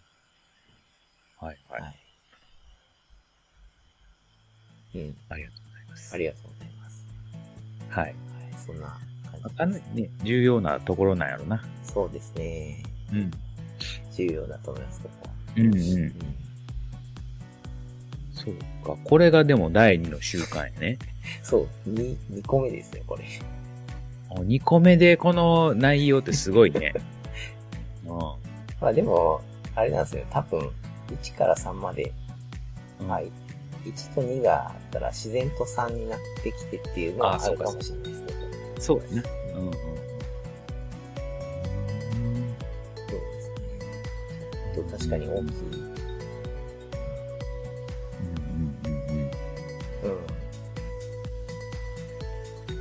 [1.38, 1.82] はいはい。
[1.82, 1.94] はい。
[4.94, 5.16] うん。
[5.28, 6.14] ありがとうございます。
[6.14, 7.06] ありがとうございます。
[7.90, 8.04] はい。
[8.04, 8.14] はい。
[8.66, 11.62] そんなあ感じかなりね、重要なところなんやろな。
[11.82, 12.82] そうですね。
[13.12, 13.30] うん。
[14.16, 15.34] 重要だと思います、ここは。
[15.56, 15.74] うんうん。
[15.74, 16.12] うん。
[18.32, 18.96] そうか。
[19.04, 20.98] これがでも第二の習慣やね。
[21.42, 23.24] そう、2、2個目ですよ、これ。
[24.30, 26.94] あ2個目でこの内容ってすごいね。
[28.06, 28.08] う
[28.80, 29.40] まあでも、
[29.74, 30.70] あれなんですよ、多分、
[31.22, 32.12] 1から3まで、
[33.02, 33.08] ん。
[33.08, 33.30] はい。
[33.84, 38.26] 1と2があったら自然と3になってきてっていうのはあるかもしれないですね。
[38.78, 39.28] そうやな。
[39.58, 39.74] うんうん。
[45.08, 45.42] 確かに大きい。
[45.42, 45.74] う
[48.24, 49.30] んうんうんうん。
[50.02, 50.12] う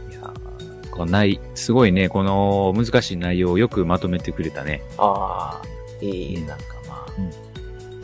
[0.07, 0.11] ん。
[0.11, 4.81] いやーこのない、すごいね、この難しい内容をよくまとめてくれたね。
[4.97, 5.68] ああ、
[6.03, 7.31] いい、うんなんかまあ、うん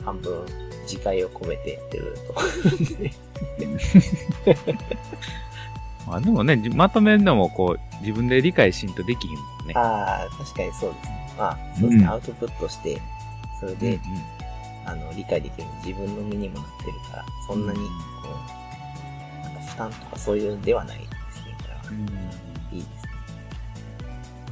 [0.03, 0.45] 半分、
[0.83, 2.33] 自戒を込めてやってると。
[6.07, 9.73] まあでもね、じまとめるのもこう、自分で理解しんとできひんもんね。
[9.75, 11.33] ああ、確かにそうですね。
[11.37, 12.99] まあ、そうですね、うんアウトプットして、
[13.61, 13.99] それで、
[14.85, 17.85] あの、理解できる自分の身にもなってるから、そんなに、こ
[19.39, 21.07] う、なんか負担とかそういうのではないです
[21.45, 21.55] ね。
[21.61, 23.11] これはうんうんいいですね。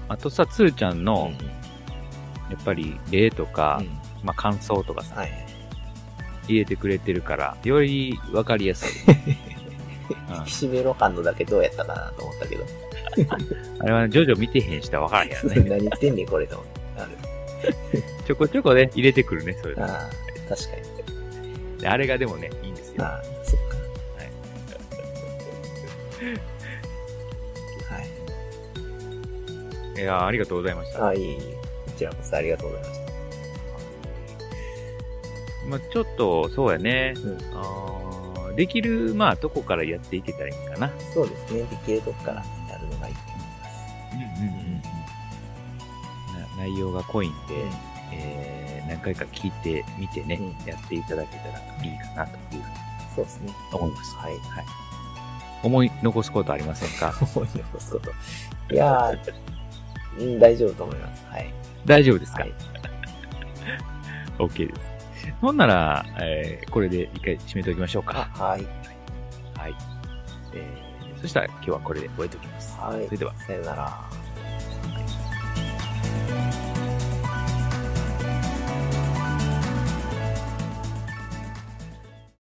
[0.08, 1.50] あとさ、つーちゃんの、うん
[2.50, 3.88] やっぱり例とか、うん
[4.24, 5.46] まあ感想とかさ、はいはい。
[6.48, 8.90] 入れてくれてるから、よりわかりやすい。
[10.36, 12.66] うん岸辺露伴のだけどうやったかなと思ったけど、
[13.80, 15.56] あれはね、ジョジョ見てへん人はわからへんやろね。
[15.70, 17.29] 何言ってんねんこれと思って。
[18.26, 19.86] ちょこちょこね、入れてくるね、そういうの。
[19.86, 20.10] ああ、
[20.50, 20.70] 確か
[21.82, 21.88] に。
[21.88, 23.04] あれがでもね、いいんですよ。
[23.06, 23.78] ああ、そっか。
[24.18, 24.32] はい。
[27.94, 28.00] は
[29.98, 30.02] い。
[30.02, 31.08] いやありがとうございました。
[31.08, 31.38] あいい、いい。
[31.38, 31.44] こ
[31.98, 33.10] ちらこそありがとうございました。
[35.68, 37.14] まあ、ちょっと、そうやね。
[37.16, 40.92] うん、あできる、まあ、どこからやっていけたらいいかな。
[41.14, 41.62] そうですね。
[41.64, 43.72] できるとこからやるのがいいと思います。
[44.42, 44.59] うんうん。
[46.60, 47.70] 内容が濃いんで、うん
[48.12, 53.54] えー、何回か聞いてみてね、うんやっていただけたらいいかなというふうにそうですね。
[53.74, 54.16] 思います。
[54.16, 54.34] はい。
[54.34, 54.66] はい。
[55.64, 57.14] 思い残すことありませんか？
[57.36, 58.12] 思い残すこと。
[58.74, 59.34] いやー、
[60.20, 61.26] うん、大丈夫と思います。
[61.30, 61.54] はい。
[61.86, 62.54] 大丈夫ですか、はい
[64.38, 64.90] ?OK です。
[65.42, 68.44] ほんなら、えー、これで一回締めておきましょうあ、か。
[68.46, 68.66] はい。
[69.58, 69.76] はい。
[70.54, 72.78] えー、そしたら今日はこれで終えておきます。
[72.80, 73.06] はい。
[73.06, 73.34] それでは。
[73.38, 74.19] さよなら。
[76.30, 76.69] Bye.